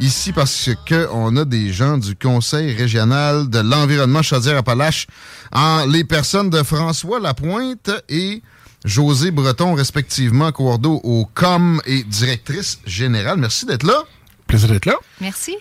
ici 0.00 0.32
parce 0.32 0.70
que 0.86 1.08
on 1.12 1.36
a 1.36 1.44
des 1.44 1.72
gens 1.72 1.98
du 1.98 2.16
Conseil 2.16 2.74
régional 2.74 3.48
de 3.48 3.58
l'environnement 3.60 4.22
Chaudière-Appalaches 4.22 5.06
en 5.52 5.86
les 5.86 6.04
personnes 6.04 6.50
de 6.50 6.62
François 6.62 7.20
Lapointe 7.20 7.90
et 8.08 8.42
José 8.84 9.30
Breton, 9.30 9.74
respectivement, 9.74 10.52
coordo 10.52 11.00
au 11.04 11.26
COM 11.34 11.80
et 11.86 12.02
directrice 12.04 12.80
générale. 12.86 13.38
Merci 13.38 13.66
d'être 13.66 13.84
là. 13.84 14.04
Plaisir 14.46 14.68
d'être 14.68 14.86
là. 14.86 14.96
Merci. 15.20 15.56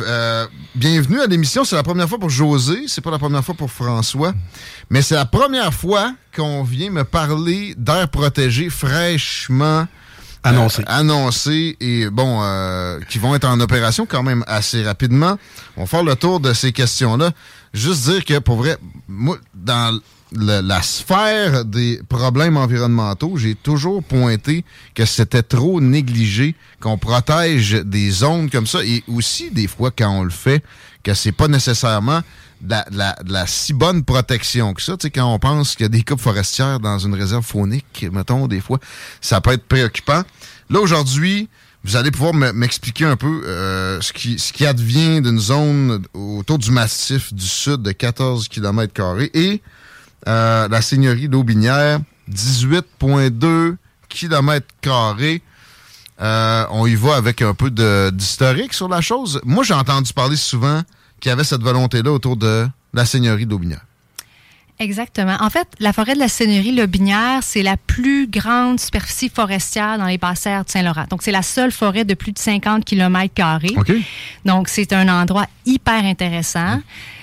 Euh, 0.00 0.46
bienvenue 0.74 1.20
à 1.20 1.26
l'émission. 1.26 1.64
C'est 1.64 1.76
la 1.76 1.82
première 1.82 2.08
fois 2.08 2.18
pour 2.18 2.30
José, 2.30 2.84
c'est 2.86 3.00
pas 3.00 3.10
la 3.10 3.18
première 3.18 3.44
fois 3.44 3.54
pour 3.54 3.70
François, 3.70 4.32
mais 4.90 5.02
c'est 5.02 5.16
la 5.16 5.26
première 5.26 5.74
fois 5.74 6.14
qu'on 6.34 6.62
vient 6.62 6.90
me 6.90 7.04
parler 7.04 7.74
d'air 7.76 8.08
protégé 8.08 8.70
fraîchement 8.70 9.86
Annoncé. 10.44 10.82
euh, 10.82 10.84
annoncé 10.88 11.76
et 11.80 12.10
bon, 12.10 12.40
euh, 12.42 12.98
qui 13.08 13.18
vont 13.18 13.34
être 13.34 13.46
en 13.48 13.60
opération 13.60 14.06
quand 14.06 14.22
même 14.22 14.44
assez 14.46 14.82
rapidement. 14.82 15.38
On 15.76 15.82
va 15.82 15.86
faire 15.86 16.02
le 16.02 16.16
tour 16.16 16.40
de 16.40 16.52
ces 16.52 16.72
questions-là. 16.72 17.30
Juste 17.72 18.04
dire 18.10 18.24
que 18.24 18.38
pour 18.38 18.56
vrai, 18.56 18.76
moi, 19.08 19.38
dans 19.54 19.98
le- 20.34 20.60
la 20.60 20.82
sphère 20.82 21.64
des 21.64 22.00
problèmes 22.08 22.56
environnementaux, 22.56 23.36
j'ai 23.36 23.54
toujours 23.54 24.02
pointé 24.02 24.64
que 24.94 25.04
c'était 25.04 25.42
trop 25.42 25.80
négligé, 25.80 26.54
qu'on 26.80 26.98
protège 26.98 27.72
des 27.84 28.10
zones 28.10 28.50
comme 28.50 28.66
ça, 28.66 28.82
et 28.84 29.04
aussi 29.08 29.50
des 29.50 29.68
fois 29.68 29.90
quand 29.96 30.10
on 30.10 30.24
le 30.24 30.30
fait, 30.30 30.62
que 31.02 31.14
c'est 31.14 31.32
pas 31.32 31.48
nécessairement 31.48 32.20
de 32.62 32.76
la, 32.96 33.46
si 33.46 33.72
bonne 33.72 34.04
protection 34.04 34.72
que 34.72 34.82
ça. 34.82 34.96
Tu 34.96 35.06
sais, 35.06 35.10
quand 35.10 35.32
on 35.32 35.38
pense 35.38 35.74
qu'il 35.74 35.82
y 35.82 35.86
a 35.86 35.88
des 35.88 36.02
coupes 36.02 36.20
forestières 36.20 36.80
dans 36.80 36.98
une 36.98 37.14
réserve 37.14 37.44
faunique, 37.44 38.06
mettons, 38.12 38.46
des 38.46 38.60
fois, 38.60 38.78
ça 39.20 39.40
peut 39.40 39.52
être 39.52 39.66
préoccupant. 39.66 40.22
Là, 40.70 40.80
aujourd'hui, 40.80 41.48
vous 41.84 41.96
allez 41.96 42.10
pouvoir 42.12 42.34
me- 42.34 42.52
m'expliquer 42.52 43.04
un 43.04 43.16
peu 43.16 43.42
euh, 43.44 44.00
ce, 44.00 44.12
qui, 44.12 44.66
advient 44.66 45.20
d'une 45.20 45.40
zone 45.40 46.04
autour 46.14 46.58
du 46.58 46.70
massif 46.70 47.34
du 47.34 47.46
sud 47.46 47.82
de 47.82 47.90
14 47.92 48.48
km 48.48 49.18
et 49.34 49.60
euh, 50.28 50.68
la 50.68 50.82
seigneurie 50.82 51.28
d'Aubinière, 51.28 51.98
18,2 52.30 53.76
km 54.08 54.66
euh, 56.20 56.66
on 56.70 56.86
y 56.86 56.94
va 56.94 57.16
avec 57.16 57.42
un 57.42 57.54
peu 57.54 57.70
d'historique 58.12 58.74
sur 58.74 58.88
la 58.88 59.00
chose. 59.00 59.40
Moi, 59.44 59.64
j'ai 59.64 59.74
entendu 59.74 60.12
parler 60.12 60.36
souvent 60.36 60.82
qu'il 61.22 61.30
y 61.30 61.32
avait 61.32 61.44
cette 61.44 61.62
volonté-là 61.62 62.12
autour 62.12 62.36
de 62.36 62.66
la 62.92 63.06
seigneurie 63.06 63.46
d'Aubinière. 63.46 63.86
Exactement. 64.78 65.36
En 65.38 65.48
fait, 65.48 65.68
la 65.78 65.92
forêt 65.92 66.14
de 66.14 66.18
la 66.18 66.26
Seigneurie 66.26 66.74
Lobinière, 66.74 67.40
c'est 67.42 67.62
la 67.62 67.76
plus 67.76 68.26
grande 68.26 68.80
superficie 68.80 69.28
forestière 69.28 69.96
dans 69.96 70.06
les 70.06 70.18
basses-terres 70.18 70.64
de 70.64 70.70
Saint-Laurent. 70.70 71.04
Donc, 71.08 71.22
c'est 71.22 71.30
la 71.30 71.42
seule 71.42 71.70
forêt 71.70 72.04
de 72.04 72.14
plus 72.14 72.32
de 72.32 72.38
50 72.38 72.84
km 72.84 73.32
carrés. 73.32 73.76
Donc, 74.44 74.68
c'est 74.68 74.92
un 74.92 75.08
endroit 75.08 75.46
hyper 75.66 76.04
intéressant. 76.04 76.80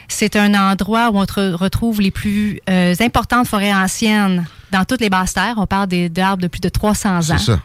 C'est 0.07 0.37
un 0.37 0.53
endroit 0.53 1.09
où 1.09 1.17
on 1.17 1.25
retrouve 1.57 1.99
les 1.99 2.11
plus 2.11 2.61
euh, 2.69 2.95
importantes 3.01 3.47
forêts 3.47 3.73
anciennes 3.73 4.45
dans 4.71 4.85
toutes 4.85 5.01
les 5.01 5.09
basses 5.09 5.33
terres. 5.33 5.55
On 5.57 5.65
parle 5.67 5.87
des- 5.87 6.09
d'arbres 6.09 6.41
de 6.41 6.47
plus 6.47 6.59
de 6.61 6.69
300 6.69 7.17
ans. 7.17 7.21
C'est 7.21 7.37
ça. 7.39 7.59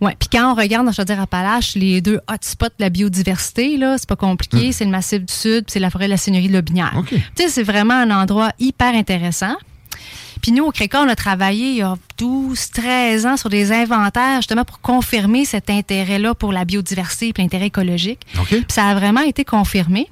Ouais. 0.00 0.16
Puis 0.18 0.28
quand 0.32 0.50
on 0.52 0.54
regarde 0.54 0.86
dans 0.86 0.92
Chaudière-Appalaches, 0.92 1.74
les 1.74 2.00
deux 2.00 2.20
hotspots 2.28 2.66
de 2.66 2.72
la 2.80 2.90
biodiversité, 2.90 3.76
là, 3.76 3.96
c'est 3.98 4.08
pas 4.08 4.16
compliqué. 4.16 4.72
C'est 4.72 4.84
le 4.84 4.90
Massif 4.90 5.20
du 5.24 5.32
Sud, 5.32 5.64
puis 5.64 5.72
c'est 5.72 5.80
la 5.80 5.90
forêt 5.90 6.06
de 6.06 6.10
la 6.10 6.16
Seigneurie 6.16 6.48
de 6.48 6.52
Lobinière. 6.54 6.92
OK. 6.96 7.08
Tu 7.10 7.20
sais, 7.36 7.48
c'est 7.48 7.62
vraiment 7.62 7.94
un 7.94 8.10
endroit 8.10 8.50
hyper 8.58 8.94
intéressant. 8.94 9.54
Puis 10.42 10.52
nous, 10.52 10.64
au 10.64 10.70
CRECA, 10.70 11.02
on 11.02 11.08
a 11.08 11.16
travaillé 11.16 11.70
il 11.70 11.76
y 11.76 11.82
a 11.82 11.94
12, 12.18 12.70
13 12.70 13.24
ans 13.26 13.36
sur 13.38 13.48
des 13.48 13.72
inventaires 13.72 14.36
justement 14.36 14.64
pour 14.64 14.80
confirmer 14.80 15.44
cet 15.46 15.70
intérêt-là 15.70 16.34
pour 16.34 16.52
la 16.52 16.64
biodiversité 16.66 17.28
et 17.28 17.32
l'intérêt 17.40 17.66
écologique. 17.66 18.20
Puis 18.56 18.64
ça 18.68 18.86
a 18.88 18.94
vraiment 18.94 19.22
été 19.22 19.44
confirmé. 19.44 20.08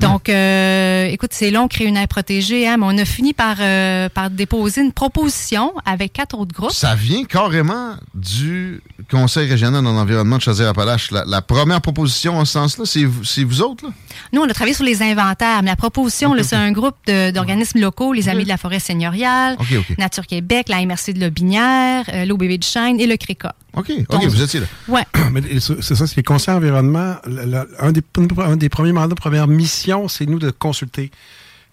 Donc, 0.00 0.28
euh, 0.28 1.06
écoute, 1.06 1.30
c'est 1.32 1.50
long, 1.50 1.68
créer 1.68 1.86
une 1.86 1.96
aire 1.96 2.08
protégée, 2.08 2.68
hein, 2.68 2.76
mais 2.78 2.86
on 2.88 2.96
a 2.98 3.04
fini 3.04 3.32
par, 3.32 3.56
euh, 3.60 4.08
par 4.08 4.30
déposer 4.30 4.80
une 4.82 4.92
proposition 4.92 5.72
avec 5.84 6.12
quatre 6.12 6.38
autres 6.38 6.54
groupes. 6.54 6.72
Ça 6.72 6.94
vient 6.94 7.24
carrément 7.24 7.94
du 8.14 8.80
Conseil 9.10 9.48
régional 9.48 9.86
en 9.86 9.96
environnement 9.96 10.36
de 10.36 10.42
Chaudière-Appalaches. 10.42 11.10
La, 11.10 11.24
la 11.26 11.40
première 11.42 11.80
proposition 11.80 12.38
en 12.38 12.44
ce 12.44 12.52
sens-là, 12.52 12.84
c'est 12.86 13.04
vous, 13.04 13.24
c'est 13.24 13.44
vous 13.44 13.62
autres, 13.62 13.84
là? 13.86 13.90
Nous, 14.32 14.40
on 14.42 14.44
a 14.48 14.52
travaillé 14.52 14.74
sur 14.74 14.84
les 14.84 15.02
inventaires, 15.02 15.62
mais 15.62 15.70
la 15.70 15.76
proposition, 15.76 16.34
là, 16.34 16.42
c'est 16.42 16.56
un 16.56 16.72
groupe 16.72 16.96
de- 17.06 17.30
d'organismes 17.30 17.80
locaux, 17.80 18.12
les 18.12 18.28
Amis 18.28 18.44
de 18.44 18.48
la 18.48 18.56
forêt 18.58 18.80
seigneuriale. 18.80 19.56
Nature 19.98 20.26
Québec, 20.26 20.68
la 20.68 20.84
MRC 20.84 21.12
de 21.14 21.20
Lobinière, 21.20 22.04
euh, 22.12 22.24
l'OBB 22.24 22.58
de 22.58 22.64
Chêne 22.64 23.00
et 23.00 23.06
le 23.06 23.16
CRECA. 23.16 23.54
OK, 23.78 23.90
OK, 23.98 24.10
Donc- 24.10 24.24
vous 24.26 24.42
étiez 24.42 24.60
là. 24.60 24.66
Ouais. 24.88 25.04
Mais 25.32 25.42
c'est 25.60 25.94
ça, 25.94 26.06
c'est 26.06 26.16
les 26.16 26.22
conseils 26.22 26.54
environnement. 26.54 27.16
le- 27.26 27.44
le- 27.46 27.68
un, 27.78 27.92
des, 27.92 28.02
un 28.38 28.56
des 28.56 28.68
premiers 28.68 28.92
mandats, 28.92 29.14
première 29.14 29.46
mission, 29.48 30.08
c'est 30.08 30.26
nous 30.26 30.38
de 30.38 30.50
consulter. 30.50 31.10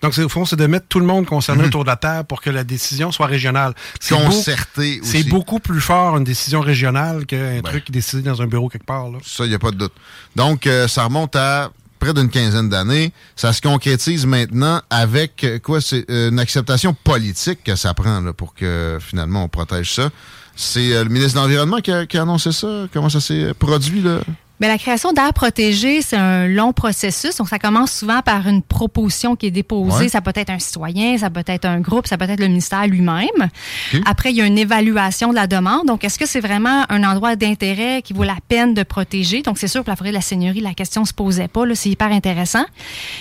Donc, 0.02 0.16
au 0.20 0.30
fond, 0.30 0.46
c'est 0.46 0.58
de 0.58 0.68
mettre 0.68 0.88
tout 0.88 1.00
le 1.00 1.06
monde 1.06 1.26
concerné 1.26 1.64
autour 1.66 1.84
de 1.84 1.90
la 1.90 1.96
table 1.96 2.28
pour 2.28 2.42
que 2.42 2.50
la 2.50 2.64
décision 2.64 3.12
soit 3.12 3.26
régionale. 3.28 3.74
C'est 4.00 4.14
beau- 4.16 4.26
Concerté 4.26 5.00
aussi. 5.02 5.10
C'est 5.24 5.24
beaucoup 5.30 5.60
plus 5.60 5.80
fort 5.82 6.18
une 6.18 6.24
décision 6.26 6.60
régionale 6.60 7.26
qu'un 7.26 7.56
Ben. 7.56 7.64
truc 7.64 7.90
décidé 7.92 8.22
dans 8.22 8.42
un 8.42 8.46
bureau 8.48 8.68
quelque 8.70 8.86
part. 8.86 9.10
Là. 9.10 9.18
Ça, 9.26 9.46
il 9.46 9.50
n'y 9.50 9.56
a 9.56 9.60
pas 9.60 9.72
de 9.72 9.78
doute. 9.78 9.94
Donc, 10.36 10.68
euh, 10.68 10.88
ça 10.88 11.06
remonte 11.06 11.36
à 11.38 11.72
près 11.98 12.14
d'une 12.14 12.30
quinzaine 12.30 12.70
d'années. 12.70 13.14
Ça 13.38 13.54
se 13.54 13.62
concrétise 13.62 14.26
maintenant 14.28 14.82
avec 14.90 15.44
euh, 15.46 15.60
quoi 15.60 15.80
C'est 15.82 16.06
euh, 16.12 16.30
une 16.30 16.40
acceptation 16.40 16.94
politique 16.94 17.64
que 17.64 17.76
ça 17.78 17.94
prend 17.96 18.20
là, 18.20 18.34
pour 18.34 18.54
que 18.54 19.00
finalement 19.02 19.46
on 19.46 19.48
protège 19.48 19.94
ça. 19.94 20.10
C'est 20.56 20.94
euh, 20.94 21.04
le 21.04 21.10
ministre 21.10 21.36
de 21.40 21.44
l'Environnement 21.44 21.78
qui 21.78 21.92
a, 21.92 22.06
qui 22.06 22.18
a 22.18 22.22
annoncé 22.22 22.52
ça? 22.52 22.88
Comment 22.94 23.10
ça 23.10 23.20
s'est 23.20 23.54
produit 23.54 24.02
là? 24.02 24.22
Mais 24.60 24.68
la 24.68 24.78
création 24.78 25.12
d'aires 25.12 25.34
protégées, 25.34 26.02
c'est 26.02 26.16
un 26.16 26.48
long 26.48 26.72
processus. 26.72 27.36
Donc, 27.38 27.50
ça 27.50 27.60
commence 27.60 27.92
souvent 27.92 28.22
par 28.22 28.48
une 28.48 28.62
proposition 28.62 29.36
qui 29.36 29.48
est 29.48 29.52
déposée. 29.52 30.04
Ouais. 30.04 30.10
Ça 30.10 30.22
peut 30.22 30.32
être 30.36 30.50
un 30.50 30.60
citoyen, 30.60 31.18
ça 31.18 31.30
peut 31.30 31.44
être 31.46 31.66
un 31.66 31.80
groupe, 31.82 32.08
ça 32.08 32.18
peut 32.18 32.30
être 32.30 32.40
le 32.40 32.48
ministère 32.48 32.88
lui-même. 32.88 33.50
Après, 34.06 34.32
il 34.32 34.38
y 34.38 34.42
a 34.42 34.46
une 34.46 34.58
évaluation 34.58 35.32
de 35.32 35.36
la 35.36 35.48
demande. 35.48 35.88
Donc, 35.88 36.04
est-ce 36.04 36.18
que 36.18 36.26
c'est 36.26 36.40
vraiment 36.40 36.84
un 36.90 37.04
endroit 37.04 37.36
d'intérêt 37.36 38.02
qui 38.02 38.14
vaut 38.14 38.24
la 38.24 38.38
peine 38.48 38.74
de 38.74 38.84
protéger? 38.84 39.42
Donc, 39.42 39.58
c'est 39.58 39.68
sûr, 39.68 39.84
pour 39.84 39.92
la 39.92 39.96
forêt 39.96 40.12
de 40.12 40.16
la 40.16 40.22
Seigneurie, 40.22 40.62
la 40.62 40.74
question 40.74 41.04
se 41.04 41.14
posait 41.14 41.48
pas. 41.48 41.64
C'est 41.74 41.90
hyper 41.90 42.12
intéressant. 42.12 42.64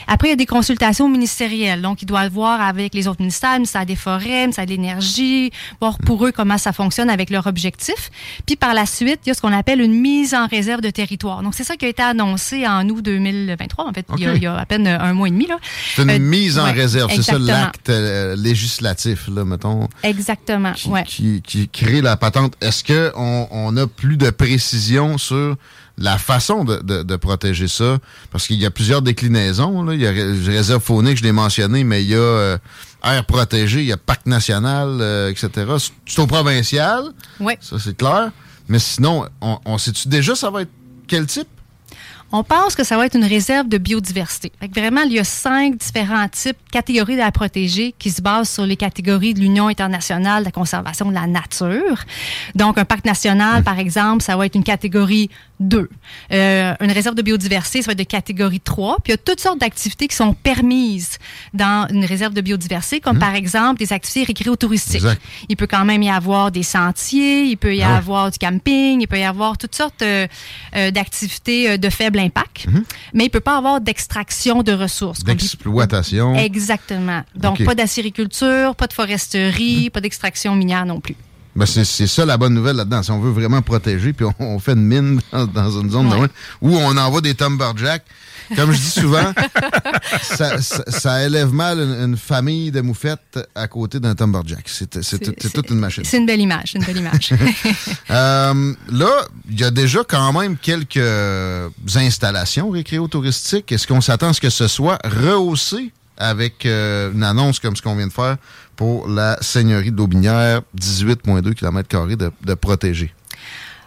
Après, 0.07 0.29
il 0.29 0.31
y 0.31 0.35
a 0.35 0.37
des 0.37 0.47
consultations 0.47 1.09
ministérielles. 1.09 1.83
Donc, 1.83 2.03
ils 2.03 2.07
doivent 2.07 2.31
voir 2.31 2.61
avec 2.61 2.95
les 2.95 3.09
autres 3.09 3.21
ministères, 3.21 3.53
le 3.53 3.59
ministère 3.59 3.87
des 3.87 3.97
Forêts, 3.97 4.29
le 4.29 4.43
ministère 4.43 4.67
de 4.67 4.71
l'Énergie, 4.71 5.51
voir 5.81 5.99
pour 5.99 6.27
eux 6.27 6.33
comment 6.33 6.59
ça 6.59 6.73
fonctionne 6.73 7.11
avec 7.11 7.31
leur 7.31 7.47
objectif. 7.47 8.11
Puis, 8.47 8.55
par 8.55 8.75
la 8.75 8.87
suite, 8.87 9.21
il 9.25 9.29
y 9.29 9.31
a 9.33 9.35
ce 9.35 9.41
qu'on 9.41 9.53
appelle 9.53 9.81
une 9.81 10.01
mise 10.01 10.35
en 10.35 10.47
réserve 10.47 10.81
de 10.81 10.91
territoire. 10.91 11.24
Donc, 11.43 11.55
c'est 11.55 11.65
ça 11.65 11.77
qui 11.77 11.85
a 11.87 11.89
été 11.89 12.03
annoncé 12.03 12.67
en 12.67 12.89
août 12.89 13.03
2023, 13.03 13.87
en 13.89 13.93
fait, 13.93 14.07
il, 14.17 14.23
y 14.23 14.27
a, 14.27 14.31
OK. 14.31 14.37
il 14.37 14.43
y 14.43 14.47
a 14.47 14.57
à 14.57 14.67
peine 14.67 14.87
un 14.87 15.13
mois 15.15 15.29
et 15.29 15.31
demi. 15.31 15.47
là. 15.47 15.57
C'est 15.97 16.03
une 16.03 16.11
Euh, 16.11 16.19
mise 16.19 16.59
en 16.59 16.65
ouais, 16.65 16.73
réserve. 16.73 17.11
C'est 17.15 17.23
ça 17.23 17.39
l'acte 17.39 17.89
euh, 17.91 18.37
législatif, 18.37 19.29
là, 19.35 19.45
mettons, 19.45 19.89
Exactement, 20.03 20.73
qui, 20.73 20.89
ouais. 20.89 21.05
qui, 21.05 21.43
qui 21.43 21.69
crée 21.69 22.01
la 22.03 22.17
patente. 22.17 22.55
Est-ce 22.61 22.85
qu'on 22.85 23.49
on 23.51 23.77
a 23.77 23.87
plus 23.87 24.17
de 24.17 24.31
précision 24.31 25.19
sur 25.19 25.57
la 25.97 26.19
façon 26.19 26.65
de, 26.65 26.77
de- 26.83 27.03
de 27.03 27.17
protéger 27.17 27.69
ça? 27.69 27.99
Parce 28.31 28.47
qu'il 28.47 28.57
y 28.61 28.67
a 28.67 28.71
plusieurs 28.71 29.03
déclinaisons. 29.03 29.83
Là. 29.83 29.95
Il 29.95 30.01
y 30.01 30.07
a 30.07 30.11
ré- 30.11 30.33
réserve 30.47 30.83
faunique, 30.83 31.19
je 31.19 31.23
l'ai 31.23 31.33
mentionné, 31.33 31.85
mais 31.85 32.03
il 32.03 32.11
y 32.11 32.15
a 32.15 32.19
euh, 32.19 32.59
air 33.05 33.25
protégé, 33.27 33.81
il 33.81 33.87
y 33.87 33.93
a 33.93 33.97
parc 33.97 34.27
national, 34.27 34.99
euh, 35.01 35.31
etc. 35.31 35.51
C'est- 36.07 36.19
au 36.21 36.27
provincial, 36.27 37.05
Ouais. 37.41 37.59
ça 37.61 37.77
c'est 37.79 37.97
clair. 37.97 38.31
Mais 38.69 38.79
sinon, 38.79 39.27
on, 39.43 39.59
on 39.67 39.77
sait-tu 39.79 40.09
déjà 40.09 40.35
ça 40.35 40.49
va 40.51 40.63
être 40.63 40.71
quel 41.07 41.27
type? 41.27 41.49
On 42.37 42.43
pense 42.43 42.75
que 42.75 42.83
ça 42.83 42.97
va 42.97 43.07
être 43.07 43.15
une 43.15 43.25
réserve 43.25 43.69
de 43.69 43.79
biodiversité. 43.79 44.51
Fait 44.59 44.69
que 44.69 44.75
vraiment, 44.75 45.03
il 45.03 45.13
y 45.13 45.21
a 45.21 45.25
cinq 45.25 45.77
différents 45.77 46.27
types, 46.27 46.57
catégories 46.73 47.21
à 47.21 47.31
protéger 47.31 47.95
qui 47.97 48.11
se 48.11 48.21
basent 48.21 48.51
sur 48.51 48.67
les 48.67 48.75
catégories 48.75 49.35
de 49.35 49.39
l'Union 49.39 49.69
internationale 49.69 50.43
de 50.43 50.47
la 50.47 50.51
conservation 50.51 51.11
de 51.11 51.15
la 51.15 51.29
nature. 51.29 52.03
Donc, 52.57 52.77
un 52.77 52.85
parc 52.85 53.05
national, 53.05 53.63
par 53.63 53.79
exemple, 53.79 54.25
ça 54.25 54.37
va 54.37 54.47
être 54.47 54.57
une 54.57 54.65
catégorie 54.65 55.31
2. 55.61 55.89
Euh, 56.33 56.75
une 56.81 56.91
réserve 56.91 57.15
de 57.15 57.23
biodiversité, 57.23 57.83
ça 57.83 57.87
va 57.87 57.93
être 57.93 57.99
de 57.99 58.05
catégorie 58.05 58.61
3. 58.61 58.97
Puis 58.97 59.13
il 59.13 59.13
y 59.13 59.15
a 59.15 59.19
toutes 59.19 59.41
sortes 59.41 59.61
d'activités 59.61 60.09
qui 60.09 60.17
sont 60.17 60.35
permises 60.35 61.19
dans 61.53 61.87
une 61.91 62.05
réserve 62.05 62.35
de 62.35 62.41
biodiversité, 62.41 63.01
comme 63.01 63.19
par 63.19 63.35
exemple 63.35 63.79
des 63.79 63.93
activités 63.93 64.25
récréotouristiques. 64.25 64.97
Exact. 64.97 65.23
Il 65.49 65.57
peut 65.57 65.67
quand 65.69 65.85
même 65.85 66.03
y 66.03 66.11
avoir 66.11 66.51
des 66.51 66.63
sentiers, 66.63 67.45
il 67.45 67.57
peut 67.57 67.77
y 67.77 67.83
Ah 67.83 67.97
avoir 67.97 68.31
du 68.31 68.39
camping, 68.39 69.01
il 69.01 69.07
peut 69.07 69.19
y 69.19 69.25
avoir 69.25 69.57
toutes 69.57 69.75
sortes 69.75 70.03
euh, 70.03 70.27
euh, 70.75 70.91
d'activités 70.91 71.79
de 71.79 71.91
faible 71.91 72.19
impact, 72.25 72.67
Mhm. 72.67 72.85
mais 73.13 73.25
il 73.27 73.31
peut 73.31 73.41
pas 73.41 73.57
avoir 73.59 73.81
d'extraction 73.81 74.63
de 74.63 74.73
ressources. 74.73 75.23
D'exploitation. 75.25 76.35
Exactement. 76.37 77.23
Donc, 77.35 77.63
pas 77.65 77.75
d'acériculture, 77.75 78.75
pas 78.77 78.87
de 78.87 78.93
foresterie, 78.93 79.91
pas 79.91 80.01
d'extraction 80.01 80.55
minière 80.57 80.87
non 80.87 81.01
plus. 81.01 81.17
Ben 81.57 81.67
c'est 81.67 81.85
c'est 81.85 82.09
ça 82.09 82.25
la 82.27 82.37
bonne 82.37 82.53
nouvelle 82.55 82.75
là-dedans. 82.77 83.03
Si 83.05 83.11
on 83.13 83.21
veut 83.21 83.31
vraiment 83.31 83.63
protéger, 83.63 84.13
puis 84.13 84.27
on, 84.27 84.35
on 84.41 84.59
fait 84.59 84.73
une 84.73 84.83
mine 84.87 85.21
dans, 85.33 85.47
dans 85.47 85.81
une 85.81 85.89
zone 85.91 86.13
Ouais. 86.13 86.27
où 86.61 86.77
on 86.77 86.97
envoie 86.97 87.21
des 87.21 87.35
Tumberjacks. 87.35 88.03
Comme 88.57 88.73
je 88.73 88.79
dis 88.79 88.91
souvent, 88.91 89.33
ça, 90.23 90.61
ça- 90.61 90.85
ça 90.89 91.25
élève 91.25 91.53
mal 91.53 91.79
une, 91.79 92.11
une 92.11 92.17
famille 92.17 92.71
de 92.71 92.81
moufettes 92.81 93.39
à 93.55 93.69
côté 93.69 94.01
d'un 94.01 94.15
Tumberjack. 94.15 94.65
C'est 94.67 95.03
c'est 95.03 95.19
tout- 95.19 95.35
c'est 95.41 95.53
toute 95.53 95.71
une 95.71 95.79
machine. 95.79 96.05
C'est 96.05 96.19
une 96.19 96.27
belle 96.27 96.41
image, 96.41 96.75
une 96.75 96.85
belle 96.85 96.99
image. 96.99 97.31
Euh, 98.11 98.75
là, 98.93 99.11
il 99.51 99.59
y 99.61 99.65
a 99.65 99.71
déjà 99.71 100.01
quand 100.07 100.33
même 100.33 100.57
quelques 100.57 101.01
installations 101.97 102.71
récréo-touristiques. 102.71 103.73
Est-ce 103.73 103.87
qu'on 103.87 104.01
s'attend 104.01 104.29
à 104.29 104.33
ce 104.33 104.41
que 104.41 104.51
ce 104.51 104.69
soit 104.69 104.99
rehaussé 105.05 105.93
avec 106.17 106.65
euh, 106.67 107.13
une 107.13 107.23
annonce 107.25 107.59
comme 107.59 107.75
ce 107.77 107.83
qu'on 107.83 107.97
vient 107.97 108.07
de 108.07 108.13
faire 108.13 108.37
pour 108.77 109.09
la 109.09 109.37
Seigneurie 109.41 109.91
de 109.91 109.97
l'Aubinière, 109.97 110.63
18,2 110.81 111.55
km 111.55 112.07
de, 112.17 112.31
de 112.45 112.55
protégés? 112.55 113.13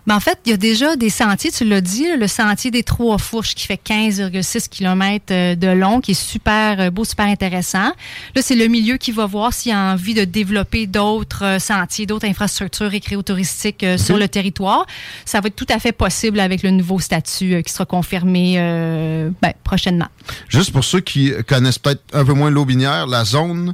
Mais 0.07 0.13
en 0.13 0.19
fait, 0.21 0.39
il 0.45 0.51
y 0.51 0.54
a 0.54 0.57
déjà 0.57 0.95
des 0.95 1.09
sentiers, 1.09 1.51
tu 1.51 1.65
l'as 1.65 1.81
dit, 1.81 2.07
le 2.18 2.27
sentier 2.27 2.71
des 2.71 2.83
Trois 2.83 3.18
Fourches 3.18 3.54
qui 3.56 3.68
fait 3.68 3.80
15,6 3.83 4.69
km 4.69 5.25
euh, 5.31 5.56
de 5.56 5.68
long, 5.68 6.00
qui 6.00 6.12
est 6.12 6.13
super 6.13 6.80
euh, 6.80 6.89
beau, 6.89 7.04
super 7.04 7.25
intéressant. 7.25 7.92
Là, 8.36 8.42
c'est 8.42 8.56
le 8.56 8.68
milieu 8.68 8.95
qui 8.95 9.12
va 9.12 9.25
voir 9.25 9.54
s'il 9.54 9.74
a 9.74 9.94
envie 9.94 10.13
de 10.13 10.24
développer 10.24 10.88
d'autres 10.88 11.44
euh, 11.44 11.59
sentiers, 11.59 12.06
d'autres 12.06 12.25
infrastructures 12.25 12.89
récréotouristiques 12.89 13.83
euh, 13.83 13.98
sur 13.98 14.18
le 14.18 14.30
territoire. 14.30 14.86
Ça 15.25 15.42
va 15.42 15.48
être 15.48 15.56
tout 15.56 15.68
à 15.69 15.80
fait 15.80 15.92
possible 15.92 16.39
avec 16.39 16.63
le 16.63 16.71
nouveau 16.71 17.00
statut 17.00 17.62
qui 17.63 17.74
sera 17.74 17.86
confirmé 17.86 18.56
euh, 18.57 19.30
ben, 19.42 19.51
prochainement. 19.63 20.07
Juste 20.48 20.71
pour 20.71 20.86
ceux 20.86 21.01
qui 21.01 21.33
connaissent 21.48 21.80
peut-être 21.80 22.04
un 22.13 22.24
peu 22.24 22.33
moins 22.33 22.50
l'Aubinière, 22.50 23.07
la 23.07 23.25
zone, 23.25 23.74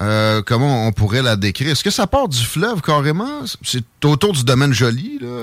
euh, 0.00 0.42
comment 0.44 0.86
on 0.86 0.92
pourrait 0.92 1.22
la 1.22 1.36
décrire? 1.36 1.70
Est-ce 1.70 1.84
que 1.84 1.90
ça 1.90 2.06
part 2.06 2.28
du 2.28 2.42
fleuve 2.42 2.80
carrément? 2.80 3.42
C'est 3.62 3.84
autour 4.04 4.32
du 4.32 4.42
domaine 4.42 4.72
joli, 4.72 5.18
là? 5.20 5.42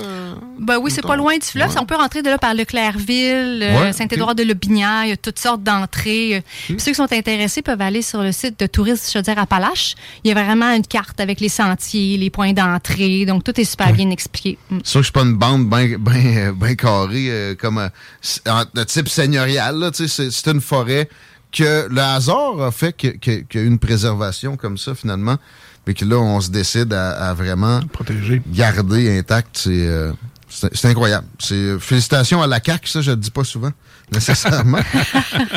Ben 0.58 0.78
oui, 0.80 0.90
c'est 0.90 1.02
pas 1.02 1.16
loin 1.16 1.34
du 1.36 1.46
fleuve. 1.46 1.70
Ouais. 1.70 1.80
On 1.80 1.86
peut 1.86 1.96
rentrer 1.96 2.22
de 2.22 2.28
là 2.28 2.38
par 2.38 2.54
le 2.54 2.64
Clairville, 2.64 3.62
euh, 3.62 3.80
Ouais, 3.80 3.92
Saint-Édouard 3.92 4.34
de 4.34 4.42
Lobinière. 4.42 5.04
Il 5.04 5.08
y 5.08 5.12
a 5.12 5.16
toutes 5.16 5.38
sortes 5.38 5.62
d'entrées. 5.62 6.44
Ceux 6.68 6.76
qui 6.76 6.94
sont 6.94 7.12
intéressés 7.12 7.62
peuvent 7.62 7.80
aller 7.80 8.02
sur 8.02 8.22
le 8.22 8.32
site 8.32 8.60
de 8.60 8.66
Tourisme 8.66 9.10
Chaudière-Appalaches. 9.10 9.94
Il 10.24 10.28
y 10.28 10.32
a 10.32 10.42
vraiment 10.42 10.70
une 10.74 10.86
carte 10.86 11.18
avec 11.20 11.40
les 11.40 11.48
sentiers, 11.48 12.18
les 12.18 12.30
points 12.30 12.52
d'entrée. 12.52 13.24
Donc, 13.24 13.44
tout 13.44 13.58
est 13.58 13.64
super 13.64 13.92
bien 13.92 14.10
expliqué. 14.10 14.58
Mm. 14.70 14.78
C'est 14.84 14.90
sûr 14.90 15.00
que 15.00 15.04
je 15.04 15.06
suis 15.06 15.12
pas 15.12 15.22
une 15.22 15.36
bande 15.36 15.68
bien 15.68 15.96
ben, 15.98 16.52
ben 16.52 16.76
carrée 16.76 17.28
euh, 17.30 17.54
comme 17.54 17.78
euh, 17.78 18.64
de 18.74 18.84
type 18.84 19.08
seigneurial. 19.08 19.90
c'est 19.94 20.46
une 20.46 20.60
forêt 20.60 21.08
que 21.52 21.88
le 21.88 22.00
hasard 22.00 22.60
a 22.60 22.70
fait 22.72 22.92
qu'il 22.94 23.44
y 23.54 23.58
a 23.58 23.62
une 23.62 23.78
préservation 23.78 24.56
comme 24.56 24.78
ça 24.78 24.94
finalement. 24.94 25.36
Mais 25.86 25.94
que 25.94 26.04
là, 26.04 26.16
on 26.16 26.40
se 26.40 26.50
décide 26.50 26.92
à, 26.92 27.30
à 27.30 27.34
vraiment 27.34 27.80
Protégé. 27.92 28.40
garder 28.46 29.18
intact. 29.18 29.56
C'est 29.58 29.86
euh, 29.88 30.12
incroyable. 30.84 31.26
C'est 31.40 31.78
Félicitations 31.80 32.40
à 32.40 32.46
la 32.46 32.60
CAQ, 32.64 32.88
ça 32.88 33.00
je 33.00 33.10
le 33.10 33.16
dis 33.16 33.30
pas 33.32 33.42
souvent, 33.42 33.72
nécessairement. 34.12 34.78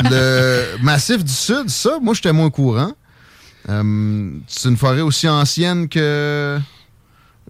le 0.03 0.77
Massif 0.81 1.23
du 1.23 1.31
Sud, 1.31 1.69
ça, 1.69 1.99
moi 2.01 2.13
j'étais 2.15 2.33
moins 2.33 2.49
courant. 2.49 2.91
Euh, 3.69 4.31
c'est 4.47 4.69
une 4.69 4.77
forêt 4.77 5.01
aussi 5.01 5.27
ancienne 5.27 5.87
que... 5.89 6.59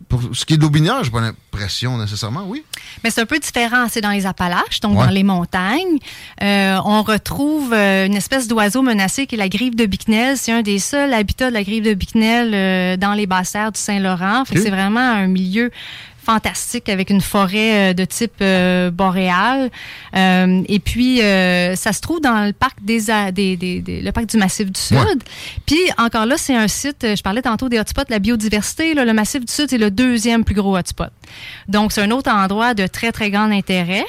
Pour 0.08 0.22
ce 0.34 0.46
qui 0.46 0.54
est 0.54 0.58
de 0.58 0.62
l'Aubinière, 0.62 1.04
j'ai 1.04 1.10
pas 1.12 1.22
l'impression 1.22 1.98
nécessairement, 1.98 2.44
oui. 2.48 2.64
Mais 3.04 3.10
c'est 3.10 3.22
un 3.22 3.26
peu 3.26 3.40
différent. 3.40 3.88
C'est 3.90 4.02
dans 4.02 4.12
les 4.12 4.26
Appalaches, 4.26 4.80
donc 4.82 4.98
Ouais. 4.98 5.06
dans 5.06 5.12
les 5.12 5.24
montagnes. 5.24 5.98
Euh, 6.44 6.78
on 6.86 7.02
retrouve 7.02 7.74
euh, 7.74 8.06
une 8.06 8.16
espèce 8.16 8.48
d'oiseau 8.48 8.82
menacé 8.82 9.26
qui 9.26 9.36
est 9.36 9.38
la 9.38 9.50
grive 9.50 9.76
de 9.76 9.86
Bicknell. 9.86 10.38
C'est 10.38 10.52
un 10.52 10.62
des 10.62 10.80
seuls 10.80 11.14
habitats 11.14 11.50
de 11.50 11.54
la 11.54 11.64
grive 11.64 11.84
de 11.84 11.94
Bicknell 11.94 12.52
euh, 12.54 12.98
dans 12.98 13.14
les 13.14 13.26
basses 13.26 13.54
terres 13.54 13.72
du 13.72 13.80
Saint-Laurent. 13.80 14.44
C'est 14.46 14.70
vraiment 14.70 15.00
un 15.00 15.28
milieu 15.28 15.72
fantastique 16.26 16.90
avec 16.90 17.10
une 17.10 17.22
forêt 17.22 17.92
euh, 17.92 17.94
de 17.94 18.04
type 18.06 18.34
euh, 18.42 18.90
boréal. 18.92 19.70
Euh, 20.16 20.62
et 20.68 20.80
puis, 20.80 21.22
euh, 21.22 21.76
ça 21.76 21.94
se 21.94 22.02
trouve 22.02 22.20
dans 22.22 22.46
le 22.46 22.54
parc 22.54 22.84
des, 22.84 23.02
des, 23.32 23.56
des- 23.56 23.82
des- 23.82 24.02
le 24.02 24.12
parc 24.12 24.26
du 24.26 24.38
Massif 24.38 24.72
du 24.72 24.80
Sud. 24.80 24.98
Ouais. 24.98 25.04
Puis, 25.66 25.80
encore 25.98 26.26
là, 26.26 26.36
c'est 26.38 26.56
un 26.56 26.68
site, 26.68 27.06
je 27.16 27.22
parlais 27.22 27.42
tantôt 27.42 27.70
des 27.70 27.80
hotspots 27.80 28.02
la 28.10 28.20
biodiversité. 28.20 28.94
Là, 28.94 29.06
le 29.06 29.14
Massif 29.14 29.46
du 29.46 29.52
Sud, 29.54 29.70
c'est 29.70 29.78
le 29.78 29.92
deuxième 29.92 30.44
plus 30.44 30.56
gros 30.56 30.76
hotspot. 30.78 31.10
Donc, 31.68 31.92
c'est 31.92 32.02
un 32.02 32.12
autre 32.12 32.32
endroit 32.32 32.74
de 32.74 32.88
très, 32.88 33.12
très 33.12 33.30
grand 33.30 33.52
intérêt. 33.52 34.06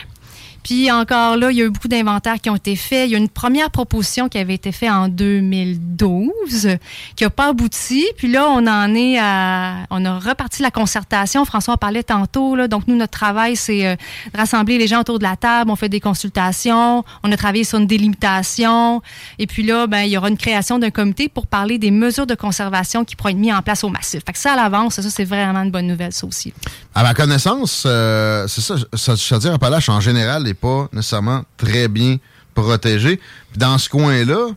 Puis 0.66 0.90
encore 0.90 1.36
là, 1.36 1.52
il 1.52 1.58
y 1.58 1.62
a 1.62 1.64
eu 1.66 1.70
beaucoup 1.70 1.86
d'inventaires 1.86 2.40
qui 2.40 2.50
ont 2.50 2.56
été 2.56 2.74
faits. 2.74 3.08
Il 3.08 3.12
y 3.12 3.14
a 3.14 3.18
une 3.18 3.28
première 3.28 3.70
proposition 3.70 4.28
qui 4.28 4.36
avait 4.36 4.54
été 4.54 4.72
faite 4.72 4.90
en 4.90 5.06
2012, 5.06 6.70
qui 7.14 7.22
n'a 7.22 7.30
pas 7.30 7.50
abouti. 7.50 8.04
Puis 8.16 8.26
là, 8.26 8.48
on 8.48 8.66
en 8.66 8.92
est 8.96 9.16
à... 9.16 9.76
On 9.90 10.04
a 10.04 10.18
reparti 10.18 10.62
la 10.62 10.72
concertation. 10.72 11.44
François 11.44 11.74
en 11.74 11.76
parlait 11.76 12.02
tantôt. 12.02 12.56
Là. 12.56 12.66
Donc, 12.66 12.88
nous, 12.88 12.96
notre 12.96 13.16
travail, 13.16 13.54
c'est 13.54 13.86
euh, 13.86 13.94
de 14.34 14.36
rassembler 14.36 14.76
les 14.76 14.88
gens 14.88 15.02
autour 15.02 15.20
de 15.20 15.22
la 15.22 15.36
table. 15.36 15.70
On 15.70 15.76
fait 15.76 15.88
des 15.88 16.00
consultations. 16.00 17.04
On 17.22 17.30
a 17.30 17.36
travaillé 17.36 17.62
sur 17.62 17.78
une 17.78 17.86
délimitation. 17.86 19.02
Et 19.38 19.46
puis 19.46 19.62
là, 19.62 19.86
ben, 19.86 20.00
il 20.00 20.10
y 20.10 20.18
aura 20.18 20.30
une 20.30 20.36
création 20.36 20.80
d'un 20.80 20.90
comité 20.90 21.28
pour 21.28 21.46
parler 21.46 21.78
des 21.78 21.92
mesures 21.92 22.26
de 22.26 22.34
conservation 22.34 23.04
qui 23.04 23.14
pourront 23.14 23.28
être 23.28 23.36
mises 23.36 23.54
en 23.54 23.62
place 23.62 23.84
au 23.84 23.88
massif. 23.88 24.24
Fait 24.26 24.32
que 24.32 24.38
ça, 24.40 24.54
à 24.54 24.56
l'avance, 24.56 24.96
ça, 24.96 25.10
c'est 25.10 25.24
vraiment 25.24 25.62
une 25.62 25.70
bonne 25.70 25.86
nouvelle, 25.86 26.12
ça 26.12 26.26
aussi. 26.26 26.52
À 26.92 27.04
ma 27.04 27.14
connaissance, 27.14 27.84
euh, 27.86 28.48
c'est 28.48 28.62
ça, 28.62 28.74
ça, 28.94 29.14
je 29.14 29.32
veux 29.32 29.40
dire, 29.40 29.54
Appalaches 29.54 29.88
en 29.90 30.00
général 30.00 30.42
n'est 30.42 30.55
pas 30.56 30.88
nécessairement 30.92 31.44
très 31.56 31.88
bien 31.88 32.16
protégé. 32.54 33.20
Dans 33.56 33.78
ce 33.78 33.88
coin-là, 33.88 34.48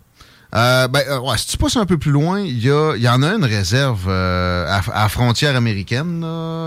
euh, 0.55 0.87
ben, 0.87 1.03
euh, 1.07 1.37
si 1.37 1.47
tu 1.47 1.57
passes 1.57 1.77
un 1.77 1.85
peu 1.85 1.97
plus 1.97 2.11
loin, 2.11 2.39
il 2.39 2.57
y, 2.57 2.67
y 2.67 3.09
en 3.09 3.21
a 3.21 3.35
une 3.35 3.45
réserve 3.45 4.07
euh, 4.07 4.65
à, 4.67 5.03
à 5.03 5.09
frontière 5.09 5.55
américaine, 5.55 6.25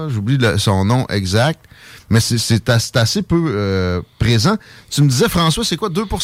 j'oublie 0.08 0.38
son 0.58 0.84
nom 0.84 1.06
exact, 1.08 1.64
mais 2.10 2.20
c'est- 2.20 2.38
c'est 2.38 2.68
as- 2.68 2.78
c'est 2.80 2.96
assez 2.96 3.22
peu 3.22 3.42
euh, 3.48 4.00
présent. 4.18 4.56
Tu 4.90 5.02
me 5.02 5.08
disais, 5.08 5.28
François, 5.28 5.64
c'est 5.64 5.76
quoi, 5.76 5.88
2 5.88 6.06
pour 6.06 6.20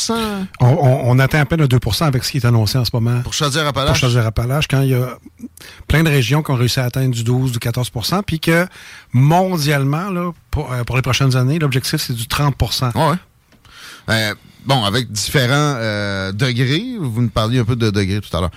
On, 0.61 0.67
on- 0.67 1.11
on 1.11 1.19
atteint 1.19 1.41
à 1.41 1.45
peine 1.47 1.61
le 1.61 1.69
2% 1.69 2.05
avec 2.07 2.25
ce 2.25 2.33
qui 2.33 2.39
est 2.39 2.45
annoncé 2.45 2.79
en 2.79 2.85
ce 2.85 2.91
moment. 2.93 3.21
Pour 3.23 3.35
Chaudière-Appalaches? 3.35 4.01
Chaudière-Appalaches, 4.01 4.69
quand 4.69 4.81
il 4.83 4.91
y 4.91 4.95
a 4.95 5.17
plein 5.87 6.03
de 6.03 6.09
régions 6.09 6.43
qui 6.43 6.51
ont 6.51 6.57
réussi 6.57 6.81
à 6.81 6.85
atteindre 6.85 7.15
du 7.15 7.25
12, 7.25 7.53
du 7.53 7.59
14% 7.59 8.23
puis 8.23 8.41
que 8.41 8.67
mondialement, 9.13 10.11
là, 10.11 10.33
pour, 10.51 10.73
euh, 10.73 10.85
pour 10.85 10.97
les 10.97 11.03
prochaines 11.03 11.37
années, 11.37 11.59
l'objectif, 11.59 12.01
c'est 12.01 12.15
du 12.15 12.27
30% 12.27 12.91
Ouais. 12.95 13.17
Euh, 14.11 14.35
bon, 14.65 14.85
avec 14.85 15.11
différents 15.13 15.75
euh, 15.77 16.33
degrés, 16.33 16.97
vous 16.99 17.21
nous 17.23 17.29
parliez 17.29 17.59
un 17.59 17.65
peu 17.65 17.77
de 17.77 17.91
degrés 17.91 18.21
tout 18.21 18.35
à 18.37 18.41
l'heure. 18.41 18.51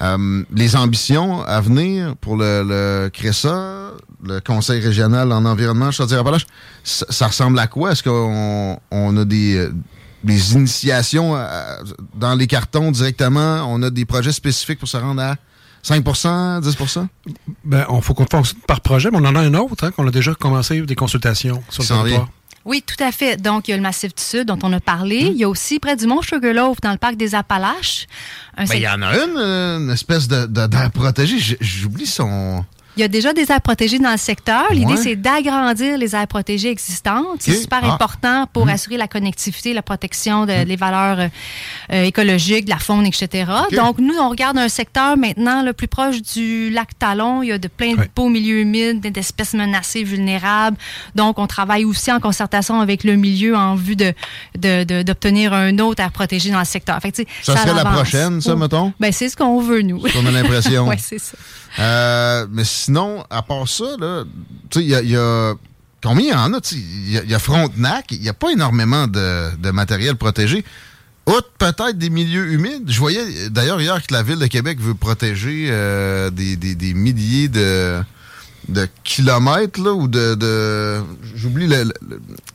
Euh, 0.00 0.42
les 0.54 0.76
ambitions 0.76 1.42
à 1.44 1.60
venir 1.60 2.16
pour 2.16 2.36
le, 2.36 2.62
le 2.66 3.10
CRESA, 3.12 3.83
le 4.24 4.40
Conseil 4.40 4.80
régional 4.80 5.32
en 5.32 5.44
environnement 5.44 5.90
Chaudière-Appalaches, 5.90 6.46
ça, 6.82 7.06
ça 7.10 7.26
ressemble 7.28 7.58
à 7.58 7.66
quoi? 7.66 7.92
Est-ce 7.92 8.02
qu'on 8.02 8.78
on 8.90 9.16
a 9.16 9.24
des, 9.24 9.56
euh, 9.56 9.72
des 10.22 10.54
initiations 10.54 11.36
euh, 11.36 11.76
dans 12.14 12.34
les 12.34 12.46
cartons 12.46 12.90
directement? 12.90 13.64
On 13.68 13.82
a 13.82 13.90
des 13.90 14.04
projets 14.04 14.32
spécifiques 14.32 14.78
pour 14.78 14.88
se 14.88 14.96
rendre 14.96 15.22
à 15.22 15.36
5% 15.86 16.60
10% 16.62 17.06
Ben, 17.64 17.84
on 17.88 18.00
faut 18.00 18.14
qu'on 18.14 18.26
fonctionne 18.26 18.60
par 18.66 18.80
projet, 18.80 19.10
mais 19.10 19.18
on 19.20 19.24
en 19.26 19.34
a 19.34 19.40
un 19.40 19.54
autre, 19.54 19.84
hein, 19.84 19.90
qu'on 19.90 20.06
a 20.08 20.10
déjà 20.10 20.34
commencé 20.34 20.80
des 20.80 20.94
consultations 20.94 21.62
sur 21.68 21.82
le 21.82 21.88
territoire. 21.88 22.28
Oui, 22.66 22.82
tout 22.86 23.04
à 23.04 23.12
fait. 23.12 23.36
Donc, 23.36 23.68
il 23.68 23.72
y 23.72 23.74
a 23.74 23.76
le 23.76 23.82
Massif 23.82 24.14
du 24.14 24.22
Sud 24.22 24.46
dont 24.46 24.58
on 24.62 24.72
a 24.72 24.80
parlé. 24.80 25.16
Il 25.18 25.36
y 25.36 25.44
a 25.44 25.48
aussi 25.50 25.78
près 25.78 25.96
du 25.96 26.06
Mont 26.06 26.22
Sugarloaf, 26.22 26.80
dans 26.80 26.92
le 26.92 26.96
parc 26.96 27.16
des 27.16 27.34
Appalaches. 27.34 28.06
Un 28.56 28.64
Ben, 28.64 28.74
il 28.76 28.80
y 28.80 28.88
en 28.88 29.02
a 29.02 29.14
une, 29.22 29.36
euh, 29.36 29.78
une 29.80 29.90
espèce 29.90 30.26
de, 30.28 30.46
de- 30.46 30.66
d'air 30.66 30.90
protégé. 30.90 31.38
J- 31.38 31.58
J'oublie 31.60 32.06
son... 32.06 32.64
Il 32.96 33.00
y 33.00 33.02
a 33.02 33.08
déjà 33.08 33.32
des 33.32 33.50
aires 33.50 33.60
protégées 33.60 33.98
dans 33.98 34.12
le 34.12 34.16
secteur. 34.16 34.66
L'idée, 34.72 34.92
Ouais. 34.94 34.96
c'est 34.96 35.16
d'agrandir 35.16 35.98
les 35.98 36.14
aires 36.14 36.28
protégées 36.28 36.70
existantes. 36.70 37.38
C'est 37.40 37.54
super 37.54 37.80
Ah. 37.82 37.94
important 37.94 38.46
pour 38.52 38.68
assurer 38.68 38.96
la 38.96 39.08
connectivité, 39.08 39.72
la 39.72 39.82
protection 39.82 40.46
de, 40.46 40.62
des 40.64 40.76
valeurs 40.76 41.28
euh, 41.92 42.02
écologiques, 42.04 42.66
de 42.66 42.70
la 42.70 42.78
faune, 42.78 43.04
etc. 43.06 43.50
Donc, 43.72 43.98
nous, 43.98 44.14
on 44.18 44.28
regarde 44.28 44.58
un 44.58 44.68
secteur 44.68 45.16
maintenant 45.16 45.62
le 45.62 45.72
plus 45.72 45.88
proche 45.88 46.22
du 46.22 46.70
lac 46.70 46.96
Talon. 46.98 47.42
Il 47.42 47.48
y 47.48 47.52
a 47.52 47.58
de 47.58 47.68
plein 47.68 47.94
de 47.94 47.98
Ouais. 47.98 48.10
beaux 48.14 48.28
milieux 48.28 48.60
humides, 48.60 49.00
d'espèces 49.00 49.54
menacées, 49.54 50.04
vulnérables. 50.04 50.76
Donc, 51.16 51.38
on 51.38 51.46
travaille 51.46 51.84
aussi 51.84 52.12
en 52.12 52.20
concertation 52.20 52.80
avec 52.80 53.02
le 53.04 53.16
milieu 53.16 53.56
en 53.56 53.74
vue 53.74 53.96
de 53.96 54.12
de- 54.56 54.84
de- 54.84 55.02
d'obtenir 55.02 55.52
un 55.52 55.78
autre 55.80 56.00
aire 56.02 56.12
protégée 56.12 56.50
dans 56.50 56.58
le 56.60 56.64
secteur. 56.64 56.98
Fait 57.00 57.10
que, 57.10 57.22
Ça 57.42 57.56
serait 57.56 57.74
la 57.74 57.84
prochaine, 57.84 58.40
ça, 58.40 58.52
Oh. 58.54 58.56
mettons? 58.56 58.92
Ben, 59.00 59.10
c'est 59.12 59.28
ce 59.28 59.36
qu'on 59.36 59.60
veut, 59.60 59.82
nous. 59.82 60.00
On 60.16 60.26
a 60.26 60.30
l'impression. 60.30 60.86
oui, 60.88 60.96
c'est 60.98 61.18
ça. 61.18 61.36
Euh, 61.78 62.46
mais 62.50 62.64
sinon, 62.64 63.24
à 63.30 63.42
part 63.42 63.68
ça, 63.68 63.84
il 64.76 64.82
y 64.82 64.94
a, 64.94 65.02
y 65.02 65.16
a- 65.16 65.54
Combien 66.02 66.24
il 66.26 66.30
y 66.30 66.34
en 66.34 66.52
a? 66.52 66.58
Il 66.72 67.08
y, 67.08 67.30
y 67.30 67.34
a 67.34 67.38
Frontenac, 67.38 68.06
il 68.10 68.20
n'y 68.20 68.28
a 68.28 68.34
pas 68.34 68.52
énormément 68.52 69.06
de, 69.06 69.56
de 69.56 69.70
matériel 69.70 70.16
protégé. 70.16 70.62
Outre 71.26 71.48
peut-être 71.56 71.96
des 71.96 72.10
milieux 72.10 72.52
humides. 72.52 72.84
Je 72.90 72.98
voyais 72.98 73.48
d'ailleurs 73.48 73.80
hier 73.80 74.06
que 74.06 74.12
la 74.12 74.22
Ville 74.22 74.38
de 74.38 74.46
Québec 74.46 74.78
veut 74.80 74.92
protéger 74.94 75.68
euh, 75.70 76.28
des, 76.28 76.56
des- 76.56 76.74
des 76.74 76.92
milliers 76.92 77.48
de, 77.48 78.02
de 78.68 78.86
kilomètres, 79.02 79.80
là, 79.82 79.94
ou 79.94 80.06
de... 80.06 80.34
de- 80.34 81.00
J'oublie 81.34 81.66
le- 81.66 81.90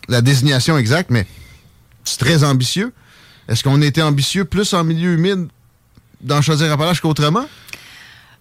la 0.08 0.22
désignation 0.22 0.78
exacte, 0.78 1.10
mais 1.10 1.26
c'est 2.04 2.20
très 2.20 2.44
ambitieux. 2.44 2.94
Est-ce 3.48 3.64
qu'on 3.64 3.82
était 3.82 4.04
ambitieux 4.04 4.46
plus 4.46 4.72
en 4.76 4.84
milieu 4.84 5.14
humide 5.14 5.48
dans 6.22 6.40
Chaudière-Appalaches 6.44 7.02
qu'autrement? 7.02 7.48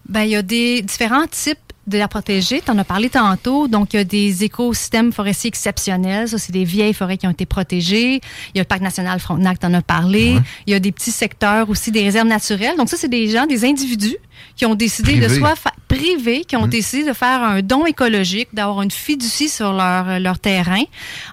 Ben, 0.09 0.23
il 0.23 0.31
y 0.31 0.35
a 0.35 0.41
des 0.41 0.81
différents 0.81 1.27
types 1.27 1.59
de 1.89 2.05
protégés. 2.07 2.61
Tu 2.63 2.71
en 2.71 2.77
as 2.77 2.83
parlé 2.83 3.09
tantôt. 3.09 3.67
Donc, 3.67 3.93
il 3.93 3.97
y 3.97 3.99
a 3.99 4.03
des 4.03 4.43
écosystèmes 4.43 5.11
forestiers 5.11 5.49
exceptionnels. 5.49 6.27
Ça, 6.27 6.37
c'est 6.37 6.51
des 6.51 6.63
vieilles 6.63 6.93
forêts 6.93 7.17
qui 7.17 7.27
ont 7.27 7.31
été 7.31 7.45
protégées. 7.45 8.21
Il 8.53 8.57
y 8.57 8.59
a 8.59 8.63
le 8.63 8.67
Parc 8.67 8.81
national 8.81 9.19
Frontenac, 9.19 9.59
tu 9.59 9.65
en 9.65 9.73
as 9.73 9.81
parlé. 9.81 10.37
Il 10.67 10.71
y 10.71 10.75
a 10.75 10.79
des 10.79 10.91
petits 10.91 11.11
secteurs 11.11 11.69
aussi, 11.69 11.91
des 11.91 12.03
réserves 12.03 12.27
naturelles. 12.27 12.77
Donc, 12.77 12.89
ça, 12.89 12.97
c'est 12.97 13.07
des 13.07 13.27
gens, 13.27 13.45
des 13.45 13.65
individus 13.65 14.17
qui 14.55 14.65
ont 14.65 14.75
décidé 14.75 15.15
de 15.15 15.25
Privés. 15.25 15.39
soit 15.39 15.55
privés, 15.87 16.45
qui 16.45 16.55
ont 16.55 16.67
décidé 16.67 17.03
de 17.03 17.13
faire 17.13 17.41
un 17.43 17.61
don 17.61 17.85
écologique, 17.85 18.49
d'avoir 18.53 18.81
une 18.81 18.91
fiducie 18.91 19.49
sur 19.49 19.73
leur, 19.73 20.19
leur 20.19 20.39
terrain 20.39 20.83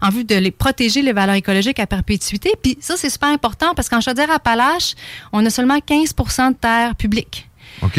en 0.00 0.10
vue 0.10 0.24
de 0.24 0.34
les 0.34 0.50
protéger 0.50 1.02
les 1.02 1.12
valeurs 1.12 1.34
écologiques 1.34 1.78
à 1.78 1.86
perpétuité. 1.86 2.52
Puis 2.62 2.78
ça, 2.80 2.94
c'est 2.96 3.10
super 3.10 3.28
important 3.28 3.74
parce 3.74 3.88
qu'en 3.88 4.00
Chaudière-Appalaches, 4.00 4.94
on 5.32 5.44
a 5.44 5.50
seulement 5.50 5.78
15% 5.78 6.48
de 6.48 6.54
terres 6.54 6.96
publiques. 6.96 7.48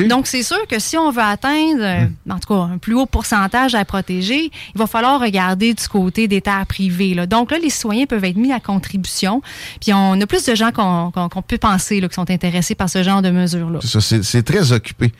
Donc, 0.07 0.27
c'est 0.27 0.43
sûr 0.43 0.67
que 0.67 0.79
si 0.79 0.97
on 0.97 1.11
veut 1.11 1.21
atteindre, 1.21 1.81
euh, 1.81 2.07
en 2.29 2.39
tout 2.39 2.53
cas, 2.53 2.61
un 2.73 2.77
plus 2.77 2.95
haut 2.95 3.05
pourcentage 3.05 3.75
à 3.75 3.85
protéger, 3.85 4.51
il 4.73 4.77
va 4.77 4.87
falloir 4.87 5.19
regarder 5.19 5.73
du 5.73 5.87
côté 5.87 6.27
des 6.27 6.41
terres 6.41 6.65
privées. 6.67 7.13
là. 7.13 7.25
Donc, 7.25 7.51
là, 7.51 7.59
les 7.59 7.69
citoyens 7.69 8.05
peuvent 8.05 8.23
être 8.23 8.37
mis 8.37 8.51
à 8.51 8.59
contribution. 8.59 9.41
Puis, 9.81 9.93
on 9.93 10.19
a 10.19 10.25
plus 10.25 10.43
de 10.45 10.55
gens 10.55 10.71
qu'on 10.71 11.41
peut 11.41 11.57
penser 11.57 11.99
là, 11.99 12.07
qui 12.07 12.15
sont 12.15 12.29
intéressés 12.29 12.75
par 12.75 12.89
ce 12.89 13.03
genre 13.03 13.21
de 13.21 13.29
mesures-là. 13.29 13.79
C'est 13.81 14.43
très 14.43 14.71
occupé 14.71 15.11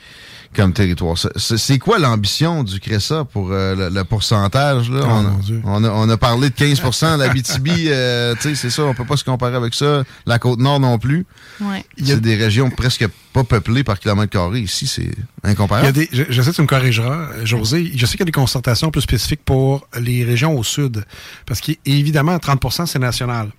comme 0.56 0.74
territoire. 0.74 1.16
C'est- 1.36 1.80
quoi 1.80 2.00
l'ambition 2.00 2.64
du 2.64 2.80
CRESA 2.80 3.26
pour 3.26 3.52
euh, 3.52 3.76
le, 3.76 3.90
le 3.96 4.04
pourcentage? 4.04 4.90
Là? 4.90 5.02
Oh, 5.04 5.08
on, 5.08 5.20
a, 5.20 5.22
mon 5.24 5.38
Dieu. 5.40 5.62
on, 5.64 5.84
a, 5.84 5.90
on 5.90 6.10
a 6.10 6.18
parlé 6.18 6.50
de 6.50 6.56
15% 6.56 7.18
La 7.18 7.30
BTB, 7.30 7.68
euh, 7.88 8.36
c'est 8.42 8.70
ça, 8.70 8.84
on 8.84 8.94
peut 8.94 9.06
pas 9.06 9.18
se 9.18 9.24
comparer 9.24 9.56
avec 9.56 9.74
ça. 9.74 10.04
La 10.26 10.40
Côte-Nord 10.40 10.80
non 10.80 10.98
plus. 11.00 11.26
Ouais. 11.62 11.86
C'est 12.04 12.20
des 12.22 12.36
régions 12.36 12.70
presque 12.70 13.08
pas 13.34 13.44
peuplées 13.44 13.84
par 13.84 14.00
kilomètre 14.00 14.32
carré. 14.32 14.60
Ici, 14.62 14.88
c'est 14.88 15.04
Il 15.04 15.10
y 15.10 15.48
a 15.48 15.50
incomparable. 15.50 15.92
des, 15.94 16.10
je, 16.12 16.24
je 16.30 16.42
sais 16.42 16.52
que 16.52 16.56
tu 16.56 16.62
me 16.62 16.68
corrigeras, 16.68 17.28
José. 17.44 17.92
Je 17.96 18.06
sais 18.06 18.12
qu'il 18.14 18.22
y 18.22 18.24
a 18.24 18.26
des 18.26 18.32
concertations 18.32 18.90
plus 18.90 19.02
spécifiques 19.02 19.44
pour 19.46 19.88
les 20.00 20.24
régions 20.24 20.58
au 20.58 20.64
sud. 20.64 21.06
Parce 21.46 21.62
qu'évidemment, 21.62 22.38
30% 22.38 22.86
c'est 22.88 23.00
national. 23.00 23.50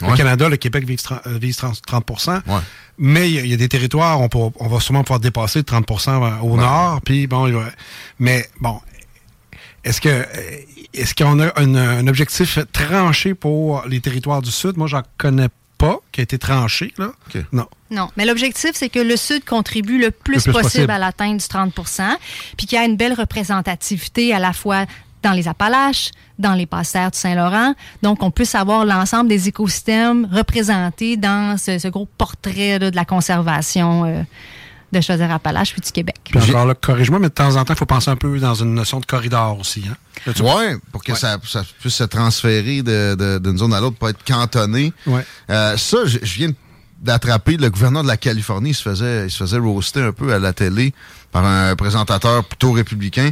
Le 0.00 0.06
Ouais. 0.08 0.16
Canada, 0.16 0.48
le 0.48 0.56
Québec 0.56 0.84
vise 0.84 1.02
30, 1.02 1.20
euh, 1.26 1.38
vise 1.38 1.56
30 1.56 1.80
30 1.84 2.08
Ouais. 2.46 2.54
Mais 2.98 3.28
il 3.30 3.34
y, 3.34 3.38
a- 3.38 3.42
il 3.42 3.50
y 3.50 3.54
a 3.54 3.56
des 3.56 3.68
territoires, 3.68 4.20
on, 4.20 4.28
peut- 4.28 4.38
on 4.60 4.68
va 4.68 4.80
sûrement 4.80 5.02
pouvoir 5.04 5.20
dépasser 5.20 5.58
le 5.60 5.64
30% 5.64 6.40
au 6.42 6.56
nord. 6.56 7.00
Puis 7.02 7.26
bon, 7.26 7.52
mais 8.18 8.48
bon, 8.60 8.80
est-ce 9.84 10.00
que 10.00 10.08
euh, 10.08 10.24
est-ce 10.94 11.14
qu'on 11.14 11.38
a 11.40 11.52
un, 11.60 11.74
un 11.74 12.06
objectif 12.06 12.58
tranché 12.72 13.34
pour 13.34 13.84
les 13.86 14.00
territoires 14.00 14.42
du 14.42 14.50
sud? 14.50 14.76
Moi, 14.76 14.86
j'en 14.86 15.02
connais 15.18 15.48
pas 15.76 15.98
qui 16.10 16.20
a 16.20 16.24
été 16.24 16.38
tranché. 16.38 16.92
Là. 16.98 17.12
Non. 17.52 17.66
Non, 17.90 18.10
mais 18.16 18.24
l'objectif, 18.26 18.72
c'est 18.74 18.88
que 18.88 18.98
le 18.98 19.16
Sud 19.16 19.44
contribue 19.44 19.98
le 19.98 20.10
plus, 20.10 20.36
Le 20.36 20.42
plus 20.42 20.52
possible, 20.52 20.62
possible. 20.72 20.90
à 20.90 20.98
l'atteinte 20.98 21.38
du 21.38 21.46
30% 21.46 22.16
puis 22.56 22.66
qu'il 22.66 22.76
y 22.76 22.80
a 22.80 22.84
une 22.84 22.96
belle 22.96 23.14
représentativité 23.14 24.34
à 24.34 24.38
la 24.40 24.52
fois 24.52 24.86
dans 25.22 25.32
les 25.32 25.48
Appalaches, 25.48 26.10
dans 26.38 26.54
les 26.54 26.66
passerres 26.66 27.10
du 27.10 27.18
Saint-Laurent. 27.18 27.74
Donc, 28.02 28.22
on 28.22 28.30
puisse 28.30 28.54
avoir 28.54 28.84
l'ensemble 28.84 29.28
des 29.28 29.48
écosystèmes 29.48 30.28
représentés 30.32 31.16
dans 31.16 31.56
ce, 31.58 31.78
ce 31.78 31.88
gros 31.88 32.06
portrait 32.18 32.78
là, 32.78 32.90
de 32.90 32.96
la 32.96 33.04
conservation 33.04 34.04
euh, 34.04 34.22
de 34.92 35.00
Chaudière-Appalaches 35.00 35.72
puis 35.72 35.80
du 35.82 35.90
Québec. 35.92 36.16
Puis 36.24 36.38
encore 36.50 36.66
là, 36.66 36.74
corrige-moi, 36.74 37.18
mais 37.18 37.28
de 37.28 37.34
temps 37.34 37.56
en 37.56 37.64
temps, 37.64 37.74
il 37.74 37.78
faut 37.78 37.84
penser 37.86 38.10
un 38.10 38.16
peu 38.16 38.38
dans 38.38 38.54
une 38.54 38.74
notion 38.74 39.00
de 39.00 39.06
corridor 39.06 39.58
aussi. 39.58 39.84
Hein? 39.90 40.32
Ouais, 40.40 40.76
pour 40.92 41.02
que 41.04 41.12
Ouais. 41.12 41.18
Ça, 41.18 41.36
ça 41.44 41.62
puisse 41.80 41.94
se 41.94 42.04
transférer 42.04 42.82
de- 42.82 43.14
de- 43.14 43.38
d'une 43.38 43.58
zone 43.58 43.74
à 43.74 43.80
l'autre, 43.80 43.96
pas 43.96 44.10
être 44.10 44.24
cantonné. 44.24 44.92
Ouais. 45.06 45.24
Euh, 45.50 45.76
ça, 45.76 45.98
je, 46.06 46.18
je 46.22 46.34
viens 46.34 46.50
d'attraper 47.00 47.56
le 47.56 47.70
gouverneur 47.70 48.02
de 48.02 48.08
la 48.08 48.16
Californie, 48.16 48.70
il 48.70 48.74
se 48.74 48.82
faisait, 48.82 49.26
il 49.26 49.30
se 49.30 49.36
faisait 49.36 49.58
roaster 49.58 50.00
un 50.02 50.12
peu 50.12 50.32
à 50.34 50.38
la 50.40 50.52
télé 50.52 50.92
par 51.32 51.44
un 51.44 51.76
présentateur 51.76 52.44
plutôt 52.44 52.72
républicain. 52.72 53.30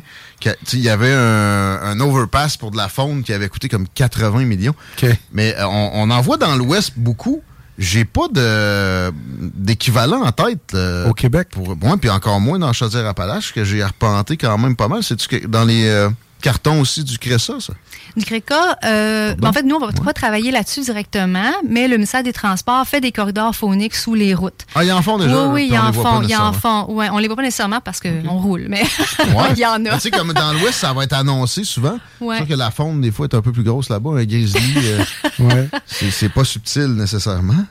Il 0.73 0.81
y 0.81 0.89
avait 0.89 1.13
un, 1.13 1.81
un 1.83 2.01
overpass 2.01 2.57
pour 2.57 2.71
de 2.71 2.77
la 2.77 2.89
faune 2.89 3.23
qui 3.23 3.33
avait 3.33 3.49
coûté 3.49 3.69
comme 3.69 3.87
80 3.89 4.45
millions. 4.45 4.75
OK. 5.03 5.09
Mais 5.33 5.55
euh, 5.57 5.67
on, 5.67 5.91
on 5.95 6.11
en 6.11 6.21
voit 6.21 6.37
dans 6.37 6.55
l'Ouest 6.57 6.93
beaucoup. 6.97 7.43
J'ai 7.79 8.07
pas 8.07 8.29
de 8.33 9.13
d'équivalent 9.55 10.23
en 10.23 10.33
tête. 10.33 10.73
euh, 10.75 11.09
Au 11.11 11.13
Québec. 11.13 11.49
Pour 11.51 11.77
moi, 11.77 11.97
puis 11.99 12.09
encore 12.09 12.41
moins 12.41 12.59
dans 12.59 12.73
Chaudière-Appalaches, 12.73 13.53
que 13.53 13.65
j'ai 13.65 13.83
arpenté 13.83 14.37
quand 14.39 14.57
même 14.57 14.77
pas 14.77 14.89
mal. 14.89 15.03
C'est-tu 15.03 15.29
que 15.29 15.47
dans 15.47 15.65
les 15.65 15.87
euh, 15.87 16.09
cartons 16.41 16.81
aussi 16.81 17.03
du 17.05 17.19
CRESA, 17.19 17.55
ça? 17.61 17.73
Du 18.17 18.25
CRECA, 18.25 18.79
euh, 18.85 19.31
Pardon? 19.35 19.49
en 19.49 19.53
fait, 19.53 19.63
nous, 19.65 19.77
on 19.77 19.87
va 19.87 19.93
pas 19.93 20.13
travailler 20.13 20.51
là-dessus 20.51 20.81
directement, 20.83 21.51
mais 21.69 21.87
le 21.89 21.97
ministère 21.97 22.23
des 22.23 22.33
Transports 22.33 22.87
fait 22.87 23.01
des 23.01 23.13
corridors 23.13 23.55
phoniques 23.55 23.95
sous 23.95 24.15
les 24.15 24.33
routes. 24.35 24.65
Ah, 24.75 24.85
ils 24.85 24.93
en 24.93 25.03
font 25.03 25.19
déjà? 25.19 25.47
oui, 25.49 25.53
oui, 25.53 25.63
il 25.65 25.69
y 25.69 25.71
les 25.73 25.79
en 25.79 25.93
font, 25.93 26.23
il 26.23 26.31
y 26.31 26.37
en 26.37 26.53
font. 26.53 26.87
Ouais, 26.93 27.09
on 27.11 27.19
les 27.19 27.27
voit 27.27 27.37
pas 27.37 27.43
nécessairement 27.43 27.81
parce 27.81 28.01
qu'on 28.01 28.39
roule, 28.39 28.67
mais 28.69 28.83
Ouais. 29.35 29.51
il 29.53 29.59
y 29.59 29.67
en 29.67 29.85
a. 29.87 29.95
Tu 29.97 30.01
sais, 30.01 30.11
comme 30.11 30.33
dans 30.33 30.53
l'Ouest, 30.53 30.75
ça 30.79 30.93
va 30.93 31.05
être 31.05 31.13
annoncé 31.15 31.65
souvent. 31.65 31.99
Ouais. 32.21 32.37
Crois 32.37 32.47
que 32.47 32.55
la 32.55 32.71
faune, 32.71 33.01
des 33.01 33.11
fois, 33.11 33.27
est 33.31 33.35
un 33.35 33.43
peu 33.43 33.53
plus 33.53 33.65
grosse 33.65 33.89
là-bas. 33.91 34.11
Un 34.11 34.25
grizzly, 34.25 34.75
euh, 34.79 35.05
Ouais. 35.41 35.69
c'est 35.87 36.11
c'est 36.11 36.29
pas 36.31 36.45
subtil 36.45 36.87
nécessairement. 36.95 37.65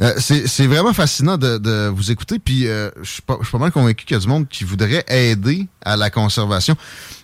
Euh, 0.00 0.14
c'est 0.18 0.46
c'est 0.46 0.66
vraiment 0.66 0.92
fascinant 0.94 1.36
de, 1.36 1.58
de 1.58 1.88
vous 1.88 2.10
écouter. 2.10 2.38
Puis 2.38 2.66
euh, 2.66 2.90
je 3.02 3.10
suis 3.10 3.22
pas, 3.22 3.36
je 3.40 3.44
suis 3.44 3.52
pas 3.52 3.58
mal 3.58 3.70
convaincu 3.70 4.04
qu'il 4.06 4.14
y 4.14 4.18
a 4.18 4.20
du 4.20 4.28
monde 4.28 4.48
qui 4.48 4.64
voudrait 4.64 5.04
aider 5.08 5.66
à 5.82 5.96
la 5.96 6.10
conservation. 6.10 6.76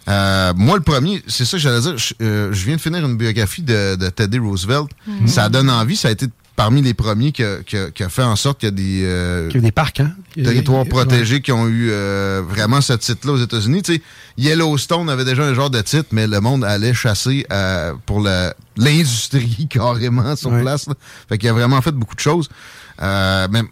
Euh, 0.09 0.53
moi, 0.55 0.77
le 0.77 0.83
premier, 0.83 1.23
c'est 1.27 1.45
ça 1.45 1.57
que 1.57 1.63
j'allais 1.63 1.81
dire. 1.81 1.97
Je, 1.97 2.15
euh, 2.23 2.53
je 2.53 2.65
viens 2.65 2.77
de 2.77 2.81
finir 2.81 3.05
une 3.05 3.17
biographie 3.17 3.63
de, 3.63 3.97
de 3.97 4.09
Teddy 4.11 4.39
Roosevelt. 4.39 4.89
Ça 5.27 5.49
donne 5.49 5.71
envie. 5.71 5.97
Ça 5.97 6.09
a 6.09 6.11
été 6.11 6.27
parmi 6.57 6.81
les 6.83 6.95
premiers 6.95 7.33
qui 7.33 7.45
a, 7.45 7.59
qui 7.63 7.77
a- 7.77 7.91
qui 7.91 8.03
a 8.03 8.09
fait 8.09 8.23
en 8.23 8.35
sorte 8.35 8.59
qu'il 8.61 8.69
y 8.69 8.73
a 8.73 8.75
des, 8.75 9.03
euh, 9.05 9.49
Il 9.51 9.57
y 9.57 9.59
a 9.59 9.61
des 9.63 9.73
parcs, 9.73 10.01
hein? 10.01 10.13
Il 10.37 10.43
y 10.43 10.47
a- 10.47 10.51
territoires 10.51 10.83
il 10.85 10.87
y 10.87 10.89
a- 10.89 10.91
protégés 11.05 11.41
qui 11.43 11.53
ont 11.53 11.69
eu 11.69 11.91
euh, 11.91 12.43
vraiment 12.49 12.81
ce 12.81 12.95
titre-là 12.95 13.35
aux 13.35 13.43
États-Unis. 13.43 13.83
Tu 13.83 13.95
sais, 13.97 14.03
Yellowstone 14.39 15.09
avait 15.11 15.25
déjà 15.25 15.45
un 15.45 15.55
genre 15.55 15.71
de 15.71 15.81
titre, 15.83 16.09
mais 16.13 16.27
le 16.27 16.41
monde 16.41 16.65
allait 16.65 16.95
chasser 16.95 17.47
euh, 17.53 17.93
pour 18.07 18.21
la- 18.21 18.55
l'industrie 18.77 19.67
carrément 19.71 20.35
sur 20.37 20.51
Ouais. 20.51 20.63
place. 20.63 20.87
là. 20.89 20.95
Fait 21.29 21.39
qu'il 21.39 21.49
a 21.49 21.53
vraiment 21.53 21.81
fait 21.83 21.93
beaucoup 21.93 22.15
de 22.15 22.21
choses. 22.21 22.49
Euh, 23.03 23.47
euh, 23.55 23.63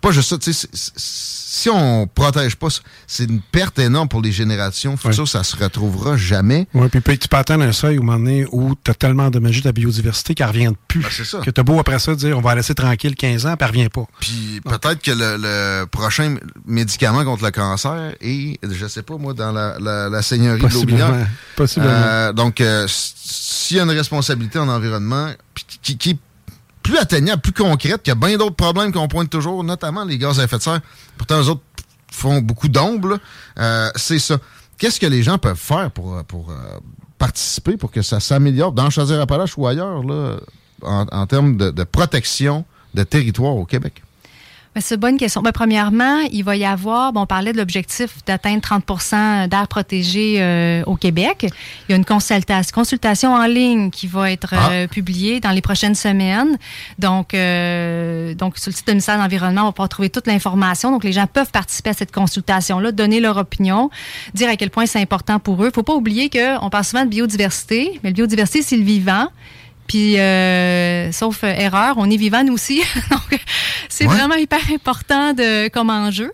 pas 0.00 0.10
juste 0.10 0.28
ça. 0.30 0.38
tu 0.38 0.52
sais, 0.52 0.68
si 0.72 1.70
on 1.70 2.06
protège 2.06 2.56
pas, 2.56 2.68
c'est 3.06 3.24
une 3.24 3.40
perte 3.40 3.78
énorme 3.78 4.08
pour 4.08 4.20
les 4.20 4.30
générations 4.32 4.96
futures. 4.96 5.26
Ça 5.26 5.42
se 5.42 5.56
retrouvera 5.56 6.16
jamais. 6.16 6.66
Ouais, 6.74 6.88
puis 6.88 7.18
tu 7.18 7.28
peux 7.28 7.36
atteindre 7.36 7.64
un 7.64 7.72
seuil 7.72 7.98
au 7.98 8.02
moment 8.02 8.18
donné 8.18 8.46
où 8.52 8.74
tu 8.84 8.90
as 8.90 8.94
tellement 8.94 9.24
endommagé 9.24 9.62
ta 9.62 9.72
biodiversité 9.72 10.34
qu'elle 10.34 10.48
revient 10.48 10.66
de 10.66 10.76
plus. 10.86 11.00
Ben, 11.00 11.08
c'est 11.10 11.24
ça. 11.24 11.38
Que 11.40 11.50
tu 11.50 11.62
beau 11.62 11.78
après 11.80 11.98
ça 11.98 12.14
dire 12.14 12.36
on 12.36 12.40
va 12.40 12.50
la 12.50 12.56
laisser 12.56 12.74
tranquille 12.74 13.14
15 13.16 13.46
ans, 13.46 13.56
puis 13.56 13.68
elle 13.68 13.74
revient 13.76 13.88
pas. 13.88 14.04
Puis 14.20 14.60
peut-être 14.64 15.02
que 15.02 15.10
le, 15.12 15.36
le 15.38 15.86
prochain 15.86 16.36
médicament 16.66 17.24
contre 17.24 17.44
le 17.44 17.50
cancer 17.50 18.14
est, 18.20 18.58
je 18.70 18.86
sais 18.86 19.02
pas 19.02 19.16
moi, 19.16 19.32
dans 19.34 19.52
la, 19.52 19.76
la, 19.80 20.08
la 20.08 20.22
seigneurie 20.22 20.60
de 20.60 20.66
Possiblement. 20.66 21.10
binaire. 21.10 21.28
Possiblement. 21.56 21.92
Euh, 21.94 22.32
donc, 22.32 22.60
euh, 22.60 22.86
s'il 22.88 23.78
y 23.78 23.80
a 23.80 23.84
une 23.84 23.90
responsabilité 23.90 24.58
en 24.58 24.68
environnement 24.68 25.30
puis 25.54 25.64
qui, 25.82 25.96
qui 25.96 26.18
plus 26.86 26.98
atteignable, 26.98 27.42
plus 27.42 27.52
concrète, 27.52 28.02
qu'il 28.02 28.10
y 28.10 28.12
a 28.12 28.14
bien 28.14 28.36
d'autres 28.38 28.54
problèmes 28.56 28.92
qu'on 28.92 29.08
pointe 29.08 29.28
toujours, 29.28 29.64
notamment 29.64 30.04
les 30.04 30.18
gaz 30.18 30.38
à 30.38 30.44
effet 30.44 30.58
de 30.58 30.62
serre. 30.62 30.80
Pourtant, 31.16 31.40
eux 31.40 31.48
autres 31.48 31.62
font 32.12 32.40
beaucoup 32.40 32.68
d'ombre. 32.68 33.18
Euh, 33.58 33.90
c'est 33.96 34.18
ça. 34.20 34.38
Qu'est-ce 34.78 35.00
que 35.00 35.06
les 35.06 35.22
gens 35.22 35.38
peuvent 35.38 35.58
faire 35.58 35.90
pour, 35.90 36.22
pour 36.24 36.50
euh, 36.50 36.54
participer, 37.18 37.76
pour 37.76 37.90
que 37.90 38.02
ça 38.02 38.20
s'améliore 38.20 38.72
dans 38.72 38.88
Chaudière-Appalaches 38.90 39.56
ou 39.56 39.66
ailleurs, 39.66 40.02
là, 40.04 40.36
en, 40.82 41.06
en 41.10 41.26
termes 41.26 41.56
de, 41.56 41.70
de 41.70 41.84
protection 41.84 42.64
de 42.94 43.02
territoire 43.02 43.56
au 43.56 43.64
Québec? 43.64 44.02
Ben, 44.76 44.82
c'est 44.82 44.96
une 44.96 45.00
bonne 45.00 45.16
question. 45.16 45.40
Ben, 45.40 45.52
premièrement, 45.52 46.18
il 46.30 46.44
va 46.44 46.54
y 46.54 46.66
avoir, 46.66 47.10
bon, 47.14 47.22
on 47.22 47.26
parlait 47.26 47.54
de 47.54 47.56
l'objectif 47.56 48.10
d'atteindre 48.26 48.60
30% 48.60 49.48
d'air 49.48 49.68
protégé 49.68 50.36
euh, 50.38 50.82
au 50.84 50.96
Québec. 50.96 51.46
Il 51.88 51.92
y 51.92 51.94
a 51.94 51.96
une 51.96 52.04
consultation, 52.04 52.74
consultation 52.74 53.32
en 53.32 53.46
ligne 53.46 53.88
qui 53.88 54.06
va 54.06 54.30
être 54.30 54.52
euh, 54.52 54.86
publiée 54.86 55.40
dans 55.40 55.52
les 55.52 55.62
prochaines 55.62 55.94
semaines. 55.94 56.58
Donc, 56.98 57.32
euh, 57.32 58.34
donc, 58.34 58.58
sur 58.58 58.70
le 58.70 58.76
site 58.76 58.86
du 58.86 58.92
ministère 58.92 59.16
de 59.16 59.22
l'Environnement, 59.22 59.62
on 59.62 59.66
va 59.68 59.72
pouvoir 59.72 59.88
trouver 59.88 60.10
toute 60.10 60.26
l'information. 60.26 60.90
Donc, 60.90 61.04
les 61.04 61.12
gens 61.12 61.26
peuvent 61.26 61.50
participer 61.50 61.88
à 61.88 61.94
cette 61.94 62.12
consultation-là, 62.12 62.92
donner 62.92 63.20
leur 63.20 63.38
opinion, 63.38 63.88
dire 64.34 64.50
à 64.50 64.56
quel 64.56 64.68
point 64.68 64.84
c'est 64.84 65.00
important 65.00 65.38
pour 65.38 65.64
eux. 65.64 65.70
faut 65.74 65.84
pas 65.84 65.94
oublier 65.94 66.28
qu'on 66.28 66.68
parle 66.68 66.84
souvent 66.84 67.04
de 67.06 67.10
biodiversité, 67.10 67.98
mais 68.02 68.10
la 68.10 68.14
biodiversité, 68.14 68.60
c'est 68.60 68.76
le 68.76 68.84
vivant. 68.84 69.28
Puis, 69.86 70.18
euh, 70.18 71.12
sauf 71.12 71.42
erreur, 71.44 71.94
on 71.98 72.10
est 72.10 72.16
vivant 72.16 72.42
nous 72.44 72.54
aussi. 72.54 72.82
Donc, 73.10 73.40
c'est 73.88 74.06
Ouais. 74.06 74.14
vraiment 74.14 74.34
hyper 74.34 74.60
important 74.74 75.32
de, 75.32 75.68
comme 75.68 75.90
enjeu. 75.90 76.30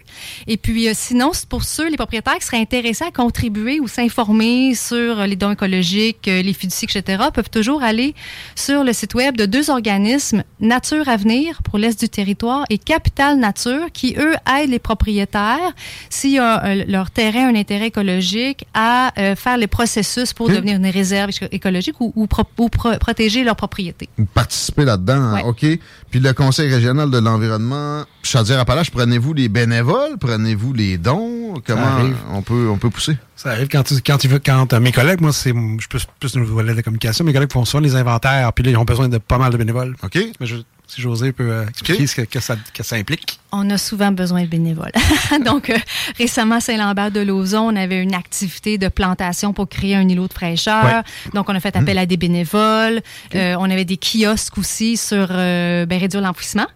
Et 0.47 0.57
puis, 0.57 0.89
euh, 0.89 0.93
sinon, 0.95 1.31
c'est 1.33 1.49
pour 1.49 1.63
ceux, 1.65 1.89
les 1.89 1.97
propriétaires 1.97 2.39
qui 2.39 2.45
seraient 2.47 2.61
intéressés 2.61 3.05
à 3.05 3.11
contribuer 3.11 3.79
ou 3.81 3.89
s'informer 3.89 4.75
sur 4.75 5.27
les 5.27 5.37
dons 5.37 5.53
écologiques, 5.53 6.29
euh, 6.29 6.43
les 6.43 6.53
fiducies, 6.53 6.87
etc., 6.87 7.25
peuvent 7.33 7.51
toujours 7.51 7.83
aller 7.83 8.15
sur 8.57 8.85
le 8.85 8.93
site 8.93 9.15
web 9.15 9.37
de 9.37 9.47
deux 9.47 9.71
organismes, 9.71 10.43
Nature 10.61 11.09
Avenir 11.09 11.63
pour 11.63 11.79
l'Est 11.79 11.99
du 12.01 12.09
territoire 12.09 12.65
et 12.71 12.79
Capital 12.79 13.39
Nature, 13.39 13.87
qui, 13.93 14.15
eux, 14.19 14.35
aident 14.59 14.71
les 14.71 14.79
propriétaires, 14.79 15.73
s'il 16.11 16.33
y 16.33 16.39
a 16.39 16.65
euh, 16.65 16.85
leur 16.89 17.11
terrain 17.11 17.49
un 17.49 17.55
intérêt 17.55 17.87
écologique, 17.89 18.65
à 18.75 19.13
faire 19.37 19.57
les 19.57 19.67
processus 19.67 20.33
pour 20.33 20.47
Ok. 20.47 20.53
devenir 20.55 20.77
une 20.77 20.87
réserve 20.87 21.31
éco- 21.31 21.47
écologique 21.53 22.01
ou, 22.01 22.13
ou 22.17 22.27
pro- 22.27 22.43
ou 22.59 22.69
pro- 22.69 22.97
protéger 22.99 23.42
leur 23.45 23.57
propriété. 23.57 24.09
participer 24.35 24.85
là-dedans. 24.85 25.15
hein, 25.15 25.35
Ouais. 25.35 25.43
OK. 25.45 25.67
Puis 26.11 26.21
le 26.21 26.33
Conseil 26.33 26.73
régional 26.73 27.11
de 27.11 27.19
l'environnement, 27.19 28.05
Chaudière-Appalaches, 28.23 28.91
prenez-vous 28.91 29.35
les 29.35 29.49
bénévoles? 29.49 30.19
Prenez-vous 30.21 30.73
les 30.73 30.99
dons? 30.99 31.55
Comment 31.67 31.83
arrive. 31.83 32.17
on 32.33 32.43
peut, 32.43 32.69
on 32.71 32.79
peut 32.79 32.91
pousser? 32.91 33.17
Ça 33.37 33.51
arrive 33.51 33.69
quand 33.69 33.83
tu, 33.83 33.95
quand 34.01 34.19
tu 34.19 34.29
veux, 34.29 34.39
quand 34.39 34.73
euh, 34.73 34.81
mes 34.81 34.93
collègues, 34.93 35.21
moi, 35.21 35.33
c'est, 35.33 35.51
je 35.53 35.89
plus, 35.89 36.07
plus 36.21 36.37
au 36.37 36.45
volet 36.45 36.73
de 36.73 36.77
la 36.77 36.83
communication, 36.83 37.25
mes 37.25 37.33
collègues 37.33 37.53
font 37.53 37.65
souvent 37.65 37.83
les 37.83 37.97
inventaires, 37.97 38.53
puis 38.53 38.65
là, 38.65 38.71
ils 38.71 38.77
ont 38.77 38.85
besoin 38.85 39.09
de 39.09 39.19
pas 39.19 39.39
mal 39.39 39.53
de 39.53 39.57
bénévoles. 39.57 39.97
OK? 40.03 40.19
Mais 40.41 40.47
je- 40.47 40.57
si 40.87 41.01
José 41.01 41.33
peut 41.33 41.51
euh, 41.51 41.67
expliquer 41.69 42.07
ce 42.07 42.17
que, 42.17 42.23
que 42.23 42.41
ça, 42.41 42.55
que 42.75 42.83
ça 42.83 42.97
implique. 42.97 43.41
On 43.55 43.69
a 43.69 43.77
souvent 43.77 44.13
besoin 44.13 44.43
de 44.43 44.47
bénévoles. 44.47 44.93
Donc, 45.45 45.69
euh, 45.69 45.77
récemment, 46.17 46.55
à 46.55 46.61
Saint-Lambert 46.61 47.11
de 47.11 47.21
Lauzon, 47.21 47.71
on 47.71 47.77
avait 47.77 48.03
une 48.03 48.15
activité 48.15 48.79
de 48.79 48.89
plantation 48.89 49.53
pour 49.53 49.69
créer 49.69 49.95
un 49.95 50.09
îlot 50.09 50.27
de 50.27 50.33
fraîcheur. 50.33 50.85
Ouais. 50.85 51.31
Donc, 51.35 51.51
on 51.51 51.55
a 51.55 51.61
fait 51.61 51.77
appel 51.77 51.99
à 51.99 52.07
des 52.07 52.17
bénévoles. 52.17 53.03
Euh, 53.35 53.55
on 53.59 53.71
avait 53.71 53.85
des 53.85 53.99
kiosques 53.99 54.57
aussi 54.57 54.97
sur 54.97 55.29
euh, 55.31 55.85
ben, 55.85 56.01
réduire 56.01 56.23
l'enfouissement. 56.23 56.67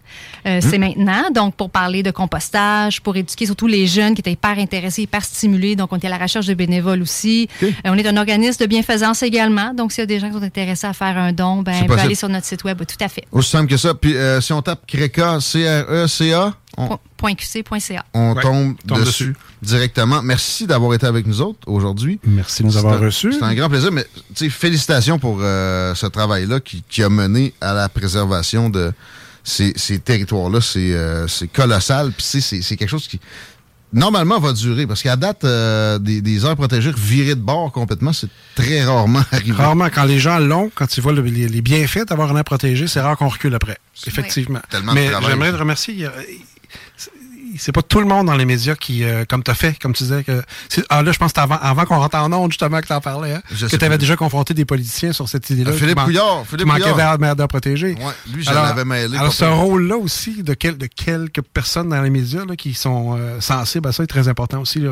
Euh, 0.45 0.59
C'est 0.61 0.77
maintenant. 0.77 1.23
Donc, 1.33 1.55
pour 1.55 1.71
parler 1.71 2.03
de 2.03 2.11
compostage, 2.11 3.01
pour 3.01 3.15
éduquer 3.15 3.47
surtout 3.47 3.65
les 3.65 3.87
jeunes 3.87 4.13
qui 4.13 4.21
étaient 4.21 4.33
hyper 4.33 4.59
intéressés, 4.59 5.01
hyper 5.01 5.23
stimulés. 5.23 5.75
Donc, 5.75 5.91
on 5.91 5.95
était 5.95 6.07
à 6.07 6.11
la 6.11 6.19
recherche 6.19 6.45
de 6.45 6.53
bénévoles 6.53 7.01
aussi. 7.01 7.49
On 7.85 7.97
est 7.97 8.07
un 8.07 8.17
organisme 8.17 8.61
de 8.63 8.67
bienfaisance 8.67 9.23
également. 9.23 9.73
Donc, 9.73 9.91
s'il 9.91 10.01
y 10.01 10.03
a 10.03 10.05
des 10.05 10.19
gens 10.19 10.27
qui 10.27 10.35
sont 10.35 10.43
intéressés 10.43 10.85
à 10.85 10.93
faire 10.93 11.17
un 11.17 11.33
don, 11.33 11.63
ben, 11.63 11.73
possible. 11.73 11.99
aller 11.99 12.15
sur 12.15 12.29
notre 12.29 12.45
site 12.45 12.63
web. 12.63 12.77
Tout 12.85 13.03
à 13.03 13.07
fait. 13.07 13.25
Aussi 13.31 13.49
simple 13.49 13.67
que 13.67 13.77
ça. 13.77 13.95
Puis 13.95 14.15
si 14.41 14.53
on 14.53 14.61
tape 14.61 14.85
CRECA, 14.85 15.39
C-R-E-C-A, 15.41 16.53
QC.ca. 17.17 18.05
on 18.13 18.33
Ouais, 18.33 18.41
tombe, 18.41 18.75
tombe 18.87 18.99
dessus, 18.99 19.29
dessus. 19.29 19.35
directement. 19.61 20.21
Merci 20.21 20.67
d'avoir 20.67 20.93
été 20.93 21.05
avec 21.05 21.25
nous 21.27 21.41
autres 21.41 21.59
aujourd'hui. 21.65 22.19
Merci 22.25 22.61
de 22.63 22.67
nous 22.67 22.77
avoir 22.77 22.99
reçus. 22.99 23.33
C'est 23.33 23.43
un 23.43 23.53
grand 23.55 23.69
plaisir, 23.69 23.91
mais 23.91 24.05
tu 24.35 24.45
sais, 24.45 24.49
félicitations 24.49 25.19
pour 25.19 25.39
euh, 25.41 25.95
ce 25.95 26.05
travail-là 26.05 26.59
qui, 26.59 26.83
qui 26.87 27.03
a 27.03 27.09
mené 27.09 27.53
à 27.61 27.73
la 27.73 27.89
préservation 27.89 28.69
de 28.69 28.91
ces, 29.43 29.73
ces 29.75 29.99
territoires-là. 29.99 30.61
C'est 30.61 30.93
euh, 30.93 31.27
c'est 31.27 31.47
colossal. 31.47 32.11
Puis 32.11 32.23
c'est- 32.23 32.41
c'est 32.41 32.61
c'est 32.61 32.75
quelque 32.77 32.89
chose 32.89 33.07
qui, 33.07 33.19
normalement, 33.93 34.39
va 34.39 34.53
durer. 34.53 34.85
Parce 34.85 35.01
qu'à 35.01 35.15
date, 35.15 35.43
euh, 35.45 35.97
des, 35.99 36.21
des 36.21 36.45
aires 36.45 36.55
protégées 36.55 36.91
virées 36.95 37.35
de 37.35 37.41
bord 37.41 37.71
complètement, 37.71 38.13
c'est 38.13 38.29
très 38.55 38.83
rarement 38.83 39.23
arrivé. 39.31 39.53
Rarement, 39.53 39.89
quand 39.89 40.03
les 40.05 40.19
gens 40.19 40.37
l'ont, 40.39 40.69
quand 40.75 40.95
ils 40.97 41.01
voient 41.01 41.13
le- 41.13 41.21
les, 41.21 41.47
les 41.47 41.61
bienfaits 41.61 42.05
d'avoir 42.07 42.31
un 42.31 42.37
air 42.37 42.43
protégé, 42.43 42.87
c'est 42.87 43.01
rare 43.01 43.17
qu'on 43.17 43.29
recule 43.29 43.55
après. 43.55 43.77
Effectivement. 44.05 44.59
Tellement 44.69 44.93
de 44.93 44.99
Mais 44.99 45.09
j'aimerais 45.27 45.51
te 45.51 45.57
remercier. 45.57 46.07
C'est- 47.59 47.71
pas 47.71 47.81
tout 47.81 47.99
le 47.99 48.05
monde 48.07 48.27
dans 48.27 48.35
les 48.35 48.45
médias 48.45 48.75
qui, 48.75 49.03
euh, 49.03 49.25
comme 49.27 49.43
tu 49.43 49.51
as 49.51 49.55
fait, 49.55 49.77
comme 49.79 49.93
tu 49.93 50.03
disais, 50.03 50.23
que. 50.23 50.41
Ah 50.89 51.03
là, 51.03 51.11
je 51.11 51.17
pense 51.17 51.31
que 51.33 51.39
c'est 51.39 51.43
avant, 51.43 51.57
avant 51.61 51.85
qu'on 51.85 51.99
rentre 51.99 52.17
en 52.17 52.31
onde, 52.33 52.51
justement, 52.51 52.79
que 52.81 52.87
tu 52.87 52.93
en 52.93 53.01
parlais, 53.01 53.33
hein, 53.33 53.41
Je 53.51 53.65
que 53.67 53.75
avais 53.75 53.89
pas. 53.89 53.97
déjà 53.97 54.15
confronté 54.15 54.53
des 54.53 54.65
politiciens 54.65 55.13
sur 55.13 55.27
cette 55.29 55.49
idée-là. 55.49 55.71
Ah, 55.73 55.77
Philippe 55.77 55.95
man- 55.97 56.05
Couillard, 56.05 56.41
qui 56.43 56.49
Philippe 56.49 56.67
manquait 56.67 56.93
d'air 56.93 57.35
d'air 57.35 57.47
protégé. 57.47 57.93
Ouais, 57.95 58.13
lui, 58.33 58.43
je 58.43 58.49
Alors- 58.49 58.63
l'avais 58.63 58.85
mêlé. 58.85 59.17
Alors, 59.17 59.33
ce 59.33 59.45
rôle-là 59.45 59.97
aussi 59.97 60.43
de, 60.43 60.53
quel- 60.53 60.77
de 60.77 60.87
quelques 60.87 61.41
personnes 61.41 61.89
dans 61.89 62.01
les 62.01 62.09
médias 62.09 62.45
là, 62.45 62.55
qui 62.55 62.73
sont 62.73 63.15
euh, 63.17 63.39
sensibles 63.41 63.87
à 63.87 63.91
ça 63.91 64.03
est 64.03 64.07
très 64.07 64.27
important 64.27 64.61
aussi. 64.61 64.79
Là. 64.79 64.91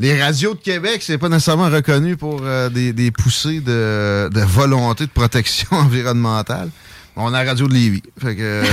Les 0.00 0.20
radios 0.20 0.54
de 0.54 0.60
Québec, 0.60 1.02
c'est 1.02 1.18
pas 1.18 1.28
nécessairement 1.28 1.68
reconnu 1.70 2.16
pour 2.16 2.40
euh, 2.44 2.68
des, 2.68 2.92
des 2.92 3.10
poussées 3.10 3.60
de, 3.60 4.28
de 4.32 4.40
volonté 4.40 5.04
de 5.06 5.10
protection 5.10 5.68
environnementale. 5.72 6.70
On 7.16 7.28
a 7.32 7.44
la 7.44 7.50
radio 7.50 7.68
de 7.68 7.74
Lévis. 7.74 8.02
Fait 8.20 8.34
que. 8.34 8.42
euh, 8.42 8.64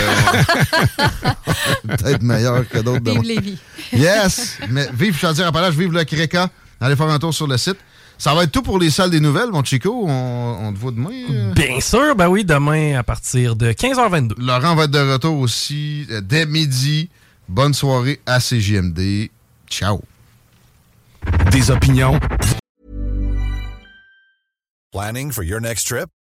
Peut-être 1.88 2.23
meilleur 2.23 2.67
que 2.67 2.80
d'autres. 2.80 3.12
Vive. 3.12 3.21
Lévis. 3.23 3.58
Yes! 3.93 4.58
Mais 4.69 4.88
vive 4.93 5.15
Chaudière-Appalaches, 5.17 5.75
vive 5.75 5.91
le 5.93 6.04
Créca. 6.04 6.49
Allez 6.80 6.95
faire 6.95 7.10
un 7.10 7.19
tour 7.19 7.34
sur 7.34 7.45
le 7.47 7.58
site. 7.58 7.77
Ça 8.17 8.34
va 8.36 8.43
être 8.43 8.51
tout 8.51 8.62
pour 8.62 8.77
les 8.80 8.89
salles 8.89 9.10
des 9.12 9.19
nouvelles, 9.19 9.49
mon 9.51 9.63
Chico. 9.63 10.06
On, 10.08 10.58
on 10.67 10.73
te 10.73 10.77
voit 10.80 10.91
demain. 10.91 11.10
euh? 11.32 11.54
Bien 11.54 11.80
sûr, 11.80 12.15
ben 12.15 12.27
oui, 12.27 12.43
demain 12.45 12.97
à 12.97 13.04
partir 13.04 13.56
de 13.56 13.71
15h22. 13.71 14.34
Laurent 14.38 14.75
va 14.75 14.84
être 14.86 14.91
de 14.91 15.12
retour 15.13 15.38
aussi 15.39 16.06
euh, 16.12 16.21
dès 16.21 16.45
midi. 16.45 17.10
Bonne 17.49 17.73
soirée 17.73 18.19
à 18.25 18.39
CJMD. 18.39 19.30
Ciao. 19.69 20.01
Des 21.51 21.69
opinions. 21.71 22.19
Planning 24.91 25.32
for 25.32 25.43
your 25.43 25.60
next 25.62 25.88
trip? 25.88 26.10